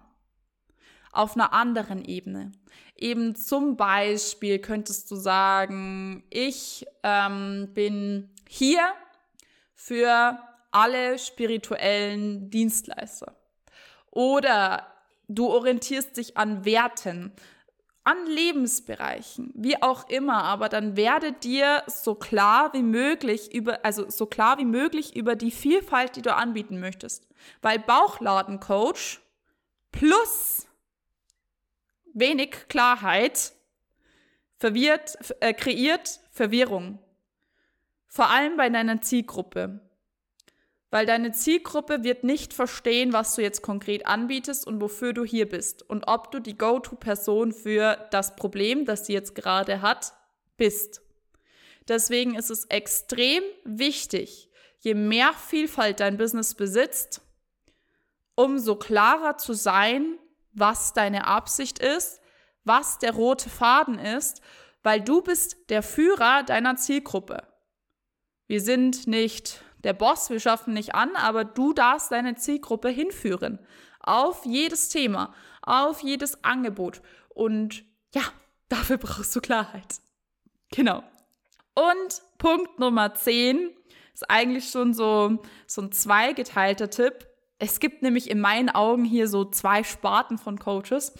Auf 1.11 1.33
einer 1.33 1.53
anderen 1.53 2.05
Ebene. 2.05 2.51
Eben 2.95 3.33
zum 3.33 3.75
Beispiel 3.75 4.59
könntest 4.59 5.09
du 5.09 5.15
sagen, 5.15 6.23
ich 6.29 6.85
ähm, 7.01 7.69
bin 7.73 8.29
hier 8.47 8.93
für 9.73 10.37
alle 10.69 11.17
spirituellen 11.17 12.51
Dienstleister. 12.51 13.33
Oder 14.11 14.85
du 15.29 15.47
orientierst 15.47 16.15
dich 16.17 16.37
an 16.37 16.63
Werten, 16.63 17.31
an 18.07 18.25
Lebensbereichen, 18.25 19.51
wie 19.53 19.81
auch 19.81 20.07
immer, 20.07 20.41
aber 20.45 20.69
dann 20.69 20.95
werde 20.95 21.33
dir 21.33 21.83
so 21.87 22.15
klar 22.15 22.71
wie 22.71 22.81
möglich 22.81 23.53
über, 23.53 23.83
also 23.83 24.09
so 24.09 24.25
klar 24.25 24.57
wie 24.59 24.65
möglich 24.65 25.13
über 25.17 25.35
die 25.35 25.51
Vielfalt, 25.51 26.15
die 26.15 26.21
du 26.21 26.33
anbieten 26.33 26.79
möchtest. 26.79 27.27
Weil 27.61 27.79
Bauchladencoach 27.79 29.19
plus 29.91 30.67
wenig 32.13 32.69
Klarheit 32.69 33.51
verwirrt, 34.55 35.17
äh, 35.41 35.53
kreiert 35.53 36.21
Verwirrung. 36.31 36.99
Vor 38.07 38.29
allem 38.29 38.55
bei 38.55 38.69
deiner 38.69 39.01
Zielgruppe. 39.01 39.81
Weil 40.89 41.05
deine 41.05 41.33
Zielgruppe 41.33 42.03
wird 42.03 42.23
nicht 42.23 42.53
verstehen, 42.53 43.11
was 43.11 43.35
du 43.35 43.41
jetzt 43.41 43.61
konkret 43.61 44.05
anbietest 44.05 44.65
und 44.65 44.79
wofür 44.79 45.13
du 45.13 45.25
hier 45.25 45.49
bist 45.49 45.87
und 45.89 46.07
ob 46.07 46.31
du 46.31 46.39
die 46.39 46.57
Go-To-Person 46.57 47.51
für 47.51 48.07
das 48.11 48.35
Problem, 48.35 48.85
das 48.85 49.05
sie 49.05 49.13
jetzt 49.13 49.35
gerade 49.35 49.81
hat, 49.81 50.13
bist. 50.55 51.01
Deswegen 51.87 52.35
ist 52.35 52.49
es 52.49 52.65
extrem 52.65 53.43
wichtig, 53.63 54.49
je 54.79 54.93
mehr 54.93 55.33
Vielfalt 55.33 55.99
dein 55.99 56.17
Business 56.17 56.55
besitzt, 56.55 57.21
umso 58.35 58.75
klarer 58.75 59.37
zu 59.37 59.53
sein, 59.53 60.17
was 60.53 60.93
deine 60.93 61.27
Absicht 61.27 61.79
ist, 61.79 62.21
was 62.63 62.99
der 62.99 63.13
rote 63.13 63.49
Faden 63.49 63.99
ist, 63.99 64.41
weil 64.83 65.01
du 65.01 65.21
bist 65.21 65.69
der 65.69 65.83
Führer 65.83 66.43
deiner 66.43 66.75
Zielgruppe. 66.75 67.43
Wir 68.47 68.61
sind 68.61 69.07
nicht 69.07 69.61
der 69.83 69.93
Boss, 69.93 70.29
wir 70.29 70.39
schaffen 70.39 70.73
nicht 70.73 70.95
an, 70.95 71.15
aber 71.15 71.45
du 71.45 71.73
darfst 71.73 72.11
deine 72.11 72.35
Zielgruppe 72.35 72.89
hinführen. 72.89 73.59
Auf 73.99 74.45
jedes 74.45 74.89
Thema, 74.89 75.33
auf 75.61 76.01
jedes 76.01 76.43
Angebot. 76.43 77.01
Und 77.29 77.83
ja, 78.13 78.21
dafür 78.69 78.97
brauchst 78.97 79.35
du 79.35 79.41
Klarheit. 79.41 79.99
Genau. 80.71 81.03
Und 81.73 82.21
Punkt 82.37 82.79
Nummer 82.79 83.13
10 83.13 83.71
ist 84.13 84.29
eigentlich 84.29 84.69
schon 84.69 84.93
so, 84.93 85.39
so 85.67 85.81
ein 85.81 85.91
zweigeteilter 85.91 86.89
Tipp. 86.89 87.27
Es 87.59 87.79
gibt 87.79 88.01
nämlich 88.01 88.29
in 88.29 88.39
meinen 88.39 88.69
Augen 88.69 89.05
hier 89.05 89.27
so 89.27 89.45
zwei 89.45 89.83
Sparten 89.83 90.37
von 90.37 90.59
Coaches. 90.59 91.13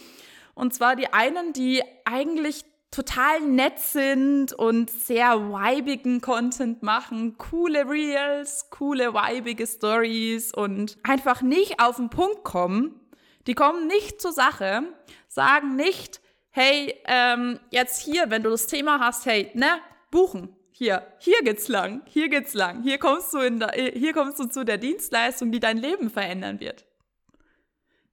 Und 0.54 0.74
zwar 0.74 0.96
die 0.96 1.12
einen, 1.12 1.52
die 1.52 1.82
eigentlich 2.04 2.64
total 2.90 3.40
nett 3.40 3.78
sind 3.78 4.52
und 4.52 4.90
sehr 4.90 5.52
weibigen 5.52 6.20
Content 6.20 6.82
machen, 6.82 7.36
coole 7.38 7.88
Reels, 7.88 8.70
coole 8.70 9.12
weibige 9.14 9.66
Stories 9.66 10.52
und 10.52 10.96
einfach 11.02 11.42
nicht 11.42 11.80
auf 11.80 11.96
den 11.96 12.10
Punkt 12.10 12.44
kommen. 12.44 13.00
Die 13.46 13.54
kommen 13.54 13.86
nicht 13.86 14.20
zur 14.20 14.32
Sache, 14.32 14.82
sagen 15.28 15.76
nicht, 15.76 16.20
hey, 16.50 16.94
ähm, 17.06 17.60
jetzt 17.70 18.00
hier, 18.00 18.30
wenn 18.30 18.42
du 18.42 18.50
das 18.50 18.66
Thema 18.66 19.00
hast, 19.00 19.26
hey, 19.26 19.50
ne, 19.54 19.80
buchen 20.10 20.54
hier, 20.78 21.04
hier 21.18 21.42
geht's 21.42 21.66
lang, 21.66 22.02
hier 22.06 22.28
geht's 22.28 22.54
lang, 22.54 22.84
hier 22.84 22.98
kommst 22.98 23.34
du 23.34 23.38
in 23.38 23.58
der, 23.58 23.72
hier 23.72 24.12
kommst 24.12 24.38
du 24.38 24.44
zu 24.44 24.64
der 24.64 24.78
Dienstleistung, 24.78 25.50
die 25.50 25.58
dein 25.58 25.76
Leben 25.76 26.08
verändern 26.08 26.60
wird. 26.60 26.86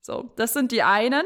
So, 0.01 0.31
das 0.35 0.53
sind 0.53 0.71
die 0.71 0.81
einen, 0.81 1.25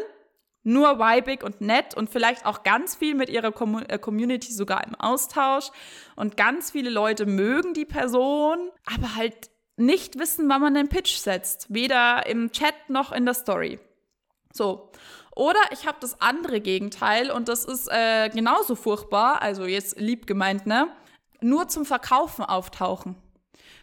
nur 0.64 1.00
weibig 1.00 1.44
und 1.44 1.62
nett 1.62 1.96
und 1.96 2.10
vielleicht 2.10 2.46
auch 2.46 2.64
ganz 2.64 2.96
viel 2.96 3.16
mit 3.16 3.30
ihrer 3.30 3.54
äh, 3.88 3.98
Community 3.98 4.52
sogar 4.52 4.86
im 4.86 4.96
Austausch 4.96 5.70
und 6.16 6.38
ganz 6.38 6.72
viele 6.72 6.90
Leute 6.90 7.26
mögen 7.26 7.74
die 7.74 7.86
Person, 7.86 8.70
aber 8.86 9.16
halt 9.16 9.50
nicht 9.78 10.20
wissen, 10.20 10.50
wann 10.50 10.62
man 10.62 10.74
den 10.74 10.90
Pitch 10.90 11.16
setzt, 11.16 11.74
weder 11.74 12.26
im 12.28 12.52
Chat 12.52 12.90
noch 12.90 13.12
in 13.12 13.26
der 13.26 13.34
Story. 13.34 13.80
So. 14.52 14.92
Oder 15.36 15.60
ich 15.72 15.88
habe 15.88 15.98
das 16.02 16.20
andere 16.20 16.60
Gegenteil 16.60 17.32
und 17.32 17.48
das 17.48 17.64
ist 17.64 17.88
äh, 17.90 18.30
genauso 18.30 18.76
furchtbar, 18.76 19.42
also 19.42 19.66
jetzt 19.66 19.98
lieb 19.98 20.28
gemeint, 20.28 20.66
ne? 20.66 20.90
nur 21.42 21.70
zum 21.70 21.86
Verkaufen 21.86 22.44
auftauchen. 22.44 23.16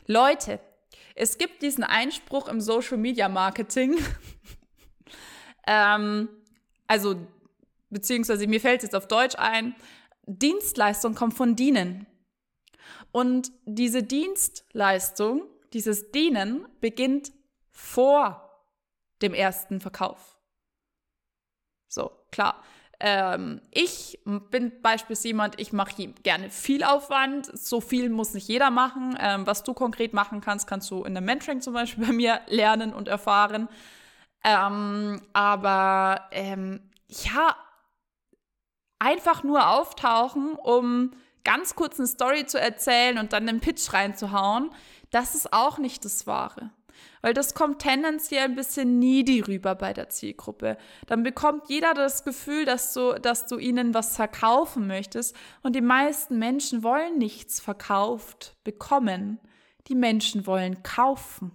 Leute, 0.07 0.61
es 1.15 1.39
gibt 1.39 1.63
diesen 1.63 1.85
Einspruch 1.85 2.49
im 2.49 2.61
Social 2.61 2.99
Media 2.99 3.29
Marketing. 3.29 3.97
ähm, 5.67 6.29
also, 6.87 7.17
beziehungsweise 7.91 8.47
mir 8.47 8.61
fällt 8.61 8.79
es 8.81 8.85
jetzt 8.85 8.95
auf 8.95 9.09
Deutsch 9.09 9.37
ein, 9.37 9.75
Dienstleistung 10.27 11.15
kommt 11.15 11.35
von 11.35 11.57
dienen. 11.57 12.07
Und 13.13 13.51
diese 13.65 14.03
Dienstleistung 14.03 15.43
dieses 15.73 16.11
Dienen 16.11 16.67
beginnt 16.81 17.33
vor 17.71 18.51
dem 19.23 19.35
ersten 19.35 19.81
Verkauf. 19.81 20.37
So, 21.89 22.11
klar. 22.31 22.63
Ähm, 22.99 23.61
ich 23.73 24.19
bin 24.25 24.81
beispielsweise 24.81 25.29
jemand, 25.29 25.61
ich 25.61 25.73
mache 25.73 26.09
gerne 26.23 26.49
viel 26.51 26.83
Aufwand. 26.83 27.47
So 27.59 27.81
viel 27.81 28.09
muss 28.09 28.33
nicht 28.33 28.49
jeder 28.49 28.71
machen. 28.71 29.17
Ähm, 29.21 29.47
was 29.47 29.63
du 29.65 29.75
konkret 29.75 30.15
machen 30.15 30.41
kannst, 30.41 30.67
kannst 30.67 30.91
du 30.91 31.05
in 31.05 31.17
einem 31.17 31.27
Mentoring 31.27 31.61
zum 31.61 31.75
Beispiel 31.75 32.07
bei 32.07 32.13
mir 32.13 32.41
lernen 32.47 32.95
und 32.95 33.09
erfahren. 33.09 33.69
Ähm, 34.47 35.21
aber 35.33 36.29
ähm, 36.31 36.81
ja, 37.09 37.57
einfach 39.01 39.43
nur 39.43 39.69
auftauchen, 39.69 40.55
um 40.55 41.11
ganz 41.43 41.75
kurz 41.75 41.99
eine 41.99 42.07
Story 42.07 42.47
zu 42.47 42.61
erzählen 42.61 43.19
und 43.19 43.33
dann 43.33 43.47
den 43.47 43.59
Pitch 43.59 43.93
reinzuhauen, 43.93 44.71
das 45.11 45.35
ist 45.35 45.53
auch 45.53 45.79
nicht 45.79 46.05
das 46.05 46.29
Wahre. 46.29 46.71
Weil 47.23 47.35
das 47.35 47.55
kommt 47.55 47.81
tendenziell 47.81 48.45
ein 48.45 48.55
bisschen 48.55 49.01
needy 49.01 49.41
rüber 49.41 49.75
bei 49.75 49.93
der 49.93 50.11
Zielgruppe. 50.11 50.79
Dann 51.09 51.25
bekommt 51.25 51.69
jeder 51.69 51.93
das 51.93 52.23
Gefühl, 52.23 52.65
dass 52.65 52.95
du, 52.95 53.15
dass 53.15 53.47
du 53.47 53.59
ihnen 53.59 53.95
was 53.95 54.15
verkaufen 54.15 54.87
möchtest. 54.87 55.35
Und 55.63 55.75
die 55.75 55.81
meisten 55.81 56.39
Menschen 56.39 56.85
wollen 56.85 57.19
nichts 57.19 57.59
verkauft 57.59 58.57
bekommen. 58.63 59.41
Die 59.89 59.97
Menschen 59.97 60.47
wollen 60.47 60.85
kaufen. 60.85 61.51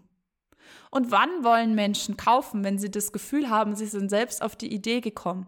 Und 0.91 1.09
wann 1.09 1.43
wollen 1.43 1.73
Menschen 1.73 2.17
kaufen, 2.17 2.63
wenn 2.63 2.77
sie 2.77 2.91
das 2.91 3.11
Gefühl 3.13 3.49
haben, 3.49 3.75
sie 3.75 3.85
sind 3.87 4.09
selbst 4.09 4.41
auf 4.41 4.55
die 4.55 4.71
Idee 4.71 4.99
gekommen? 4.99 5.47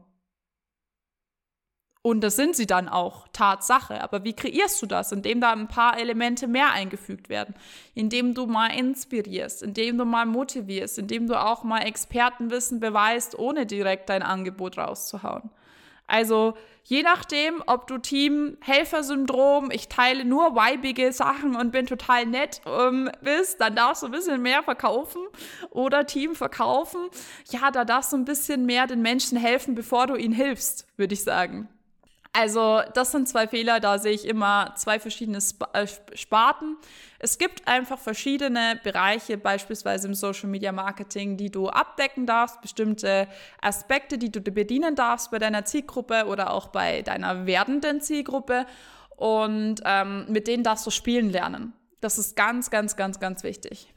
Und 2.06 2.22
das 2.22 2.36
sind 2.36 2.56
sie 2.56 2.66
dann 2.66 2.90
auch, 2.90 3.30
Tatsache. 3.30 4.02
Aber 4.02 4.26
wie 4.26 4.34
kreierst 4.34 4.82
du 4.82 4.86
das? 4.86 5.14
Indem 5.14 5.40
da 5.40 5.52
ein 5.52 5.70
paar 5.70 5.98
Elemente 5.98 6.48
mehr 6.48 6.72
eingefügt 6.72 7.30
werden. 7.30 7.56
Indem 7.94 8.34
du 8.34 8.46
mal 8.46 8.68
inspirierst, 8.68 9.64
indem 9.64 9.98
du 9.98 10.06
mal 10.06 10.26
motivierst, 10.26 10.98
indem 11.00 11.28
du 11.28 11.42
auch 11.42 11.64
mal 11.64 11.80
Expertenwissen 11.80 12.82
beweist, 12.82 13.40
ohne 13.40 13.66
direkt 13.66 14.10
dein 14.10 14.22
Angebot 14.22 14.78
rauszuhauen. 14.78 15.50
Also 16.08 16.56
je 16.84 17.02
nachdem, 17.02 17.64
ob 17.66 17.88
du 17.88 17.98
Team 17.98 18.58
Helfersyndrom, 18.62 19.72
ich 19.72 19.88
teile 19.88 20.26
nur 20.26 20.56
weibige 20.56 21.12
Sachen 21.14 21.56
und 21.56 21.72
bin 21.72 21.86
total 21.86 22.26
nett 22.26 22.62
ähm, 22.66 23.10
bist, 23.22 23.62
dann 23.62 23.76
darfst 23.76 24.04
du 24.04 24.08
ein 24.08 24.12
bisschen 24.12 24.42
mehr 24.42 24.64
verkaufen 24.64 25.22
oder 25.70 26.06
Team 26.06 26.36
verkaufen. 26.36 27.10
Ja, 27.50 27.72
da 27.72 27.86
darfst 27.86 28.14
du 28.14 28.18
ein 28.18 28.26
bisschen 28.26 28.66
mehr 28.66 28.88
den 28.88 29.02
Menschen 29.02 29.38
helfen, 29.38 29.76
bevor 29.76 30.08
du 30.08 30.16
ihnen 30.16 30.34
hilfst, 30.34 30.86
würde 30.98 31.14
ich 31.14 31.24
sagen. 31.24 31.70
Also 32.36 32.82
das 32.96 33.12
sind 33.12 33.30
zwei 33.30 33.48
Fehler, 33.48 33.80
da 33.80 34.00
sehe 34.00 34.14
ich 34.14 34.28
immer 34.28 34.74
zwei 34.76 35.00
verschiedene 35.00 35.38
äh, 35.74 35.86
Sparten. 36.16 36.78
Es 37.20 37.38
gibt 37.38 37.68
einfach 37.68 38.00
verschiedene 38.00 38.80
Bereiche, 38.84 39.38
beispielsweise 39.38 40.08
im 40.08 40.16
Social 40.16 40.50
Media 40.50 40.72
Marketing, 40.72 41.38
die 41.38 41.52
du 41.52 41.70
abdecken 41.70 42.26
darfst, 42.26 42.60
bestimmte 42.60 43.28
Aspekte, 43.62 44.18
die 44.18 44.32
du 44.32 44.42
bedienen 44.42 44.96
darfst 44.96 45.30
bei 45.30 45.38
deiner 45.38 45.64
Zielgruppe 45.66 46.26
oder 46.26 46.52
auch 46.52 46.70
bei 46.70 47.04
deiner 47.04 47.46
werdenden 47.46 48.02
Zielgruppe. 48.02 48.66
Und 49.16 49.82
ähm, 49.86 50.26
mit 50.28 50.48
denen 50.48 50.64
darfst 50.64 50.88
du 50.88 50.90
spielen 50.90 51.30
lernen. 51.30 51.74
Das 52.02 52.18
ist 52.18 52.36
ganz, 52.36 52.72
ganz, 52.72 52.96
ganz, 52.96 53.20
ganz 53.20 53.44
wichtig. 53.44 53.94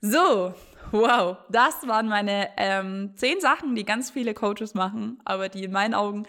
So, 0.00 0.54
wow, 0.92 1.36
das 1.50 1.86
waren 1.86 2.08
meine 2.08 2.48
ähm, 2.56 3.12
zehn 3.16 3.38
Sachen, 3.40 3.74
die 3.74 3.84
ganz 3.84 4.10
viele 4.10 4.32
Coaches 4.32 4.72
machen, 4.72 5.20
aber 5.26 5.50
die 5.50 5.64
in 5.64 5.72
meinen 5.72 5.92
Augen 5.92 6.26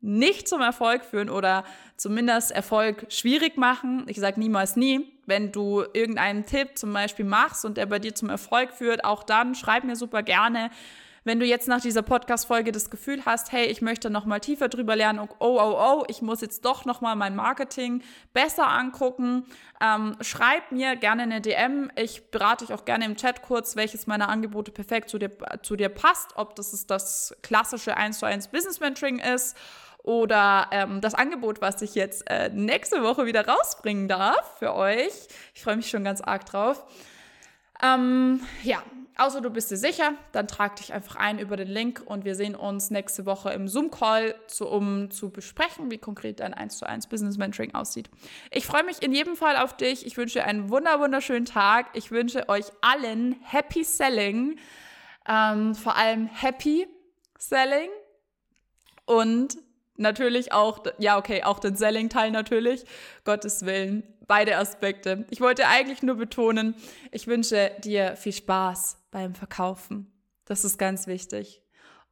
nicht 0.00 0.48
zum 0.48 0.60
Erfolg 0.60 1.04
führen 1.04 1.28
oder 1.28 1.64
zumindest 1.96 2.50
Erfolg 2.50 3.06
schwierig 3.10 3.56
machen. 3.56 4.04
Ich 4.06 4.18
sage 4.18 4.40
niemals 4.40 4.76
nie. 4.76 5.12
Wenn 5.26 5.52
du 5.52 5.84
irgendeinen 5.92 6.46
Tipp 6.46 6.78
zum 6.78 6.92
Beispiel 6.92 7.24
machst 7.24 7.64
und 7.64 7.76
der 7.76 7.86
bei 7.86 7.98
dir 7.98 8.14
zum 8.14 8.30
Erfolg 8.30 8.72
führt, 8.72 9.04
auch 9.04 9.22
dann 9.22 9.54
schreib 9.54 9.84
mir 9.84 9.96
super 9.96 10.22
gerne. 10.22 10.70
Wenn 11.22 11.38
du 11.38 11.44
jetzt 11.44 11.68
nach 11.68 11.82
dieser 11.82 12.00
Podcast-Folge 12.00 12.72
das 12.72 12.88
Gefühl 12.88 13.22
hast, 13.26 13.52
hey, 13.52 13.66
ich 13.66 13.82
möchte 13.82 14.08
noch 14.08 14.24
mal 14.24 14.40
tiefer 14.40 14.68
drüber 14.68 14.96
lernen, 14.96 15.18
oh, 15.20 15.28
oh, 15.38 15.76
oh, 15.78 16.04
ich 16.08 16.22
muss 16.22 16.40
jetzt 16.40 16.64
doch 16.64 16.86
noch 16.86 17.02
mal 17.02 17.14
mein 17.14 17.36
Marketing 17.36 18.02
besser 18.32 18.68
angucken, 18.68 19.44
ähm, 19.82 20.16
schreib 20.22 20.72
mir 20.72 20.96
gerne 20.96 21.24
eine 21.24 21.42
DM. 21.42 21.90
Ich 21.94 22.30
berate 22.30 22.64
dich 22.64 22.74
auch 22.74 22.86
gerne 22.86 23.04
im 23.04 23.16
Chat 23.16 23.42
kurz, 23.42 23.76
welches 23.76 24.06
meiner 24.06 24.30
Angebote 24.30 24.72
perfekt 24.72 25.10
zu 25.10 25.18
dir, 25.18 25.30
zu 25.62 25.76
dir 25.76 25.90
passt, 25.90 26.30
ob 26.36 26.56
das 26.56 26.72
ist 26.72 26.90
das 26.90 27.36
klassische 27.42 27.98
1 27.98 28.18
zu 28.18 28.24
1 28.24 28.48
Business 28.48 28.80
Mentoring 28.80 29.18
ist 29.18 29.58
oder 30.02 30.68
ähm, 30.72 31.00
das 31.00 31.14
Angebot, 31.14 31.60
was 31.60 31.82
ich 31.82 31.94
jetzt 31.94 32.28
äh, 32.30 32.50
nächste 32.50 33.02
Woche 33.02 33.26
wieder 33.26 33.46
rausbringen 33.46 34.08
darf 34.08 34.58
für 34.58 34.74
euch. 34.74 35.12
Ich 35.54 35.62
freue 35.62 35.76
mich 35.76 35.90
schon 35.90 36.04
ganz 36.04 36.20
arg 36.20 36.46
drauf. 36.46 36.84
Ähm, 37.82 38.40
ja, 38.62 38.82
außer 39.16 39.40
du 39.40 39.50
bist 39.50 39.70
dir 39.70 39.76
sicher, 39.76 40.12
dann 40.32 40.46
trag 40.46 40.76
dich 40.76 40.92
einfach 40.92 41.16
ein 41.16 41.38
über 41.38 41.56
den 41.56 41.68
Link 41.68 42.02
und 42.04 42.24
wir 42.24 42.34
sehen 42.34 42.54
uns 42.54 42.90
nächste 42.90 43.24
Woche 43.24 43.50
im 43.50 43.68
Zoom-Call, 43.68 44.34
um 44.60 45.10
zu 45.10 45.30
besprechen, 45.30 45.90
wie 45.90 45.98
konkret 45.98 46.40
dein 46.40 46.52
1 46.52 46.78
zu 46.78 46.86
1 46.86 47.06
Business 47.06 47.38
Mentoring 47.38 47.74
aussieht. 47.74 48.10
Ich 48.50 48.66
freue 48.66 48.84
mich 48.84 49.02
in 49.02 49.12
jedem 49.12 49.36
Fall 49.36 49.56
auf 49.56 49.76
dich. 49.76 50.04
Ich 50.04 50.16
wünsche 50.16 50.44
einen 50.44 50.68
wunder 50.68 51.00
wunderschönen 51.00 51.46
Tag. 51.46 51.86
Ich 51.94 52.10
wünsche 52.10 52.48
euch 52.48 52.66
allen 52.82 53.36
Happy 53.42 53.82
Selling, 53.82 54.58
ähm, 55.26 55.74
vor 55.74 55.96
allem 55.96 56.26
Happy 56.26 56.86
Selling 57.38 57.88
und 59.06 59.56
natürlich 60.00 60.52
auch, 60.52 60.84
ja, 60.98 61.18
okay, 61.18 61.42
auch 61.44 61.58
den 61.58 61.76
Selling-Teil 61.76 62.30
natürlich, 62.30 62.84
Gottes 63.24 63.64
Willen, 63.64 64.02
beide 64.26 64.56
Aspekte. 64.56 65.26
Ich 65.30 65.40
wollte 65.40 65.68
eigentlich 65.68 66.02
nur 66.02 66.16
betonen, 66.16 66.74
ich 67.12 67.26
wünsche 67.26 67.72
dir 67.84 68.16
viel 68.16 68.32
Spaß 68.32 68.98
beim 69.10 69.34
Verkaufen. 69.34 70.10
Das 70.44 70.64
ist 70.64 70.78
ganz 70.78 71.06
wichtig. 71.06 71.62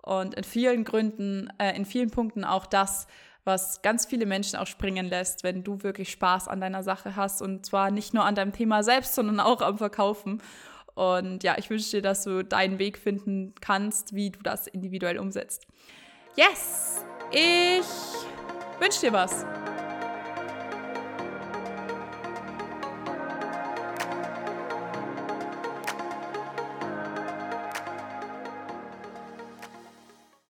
Und 0.02 0.34
in 0.34 0.44
vielen 0.44 0.84
Gründen, 0.84 1.52
äh, 1.58 1.76
in 1.76 1.84
vielen 1.84 2.10
Punkten 2.10 2.44
auch 2.44 2.66
das, 2.66 3.06
was 3.44 3.82
ganz 3.82 4.06
viele 4.06 4.26
Menschen 4.26 4.58
auch 4.58 4.66
springen 4.66 5.06
lässt, 5.06 5.42
wenn 5.42 5.64
du 5.64 5.82
wirklich 5.82 6.10
Spaß 6.10 6.48
an 6.48 6.60
deiner 6.60 6.82
Sache 6.82 7.16
hast 7.16 7.40
und 7.40 7.64
zwar 7.64 7.90
nicht 7.90 8.14
nur 8.14 8.24
an 8.24 8.34
deinem 8.34 8.52
Thema 8.52 8.82
selbst, 8.82 9.14
sondern 9.14 9.40
auch 9.40 9.62
am 9.62 9.78
Verkaufen. 9.78 10.42
Und 10.94 11.44
ja, 11.44 11.56
ich 11.56 11.70
wünsche 11.70 11.90
dir, 11.90 12.02
dass 12.02 12.24
du 12.24 12.44
deinen 12.44 12.78
Weg 12.78 12.98
finden 12.98 13.54
kannst, 13.60 14.14
wie 14.14 14.30
du 14.30 14.40
das 14.42 14.66
individuell 14.66 15.18
umsetzt. 15.18 15.66
Yes! 16.38 17.04
Ich 17.32 17.84
wünsche 18.78 19.00
dir 19.00 19.12
was. 19.12 19.44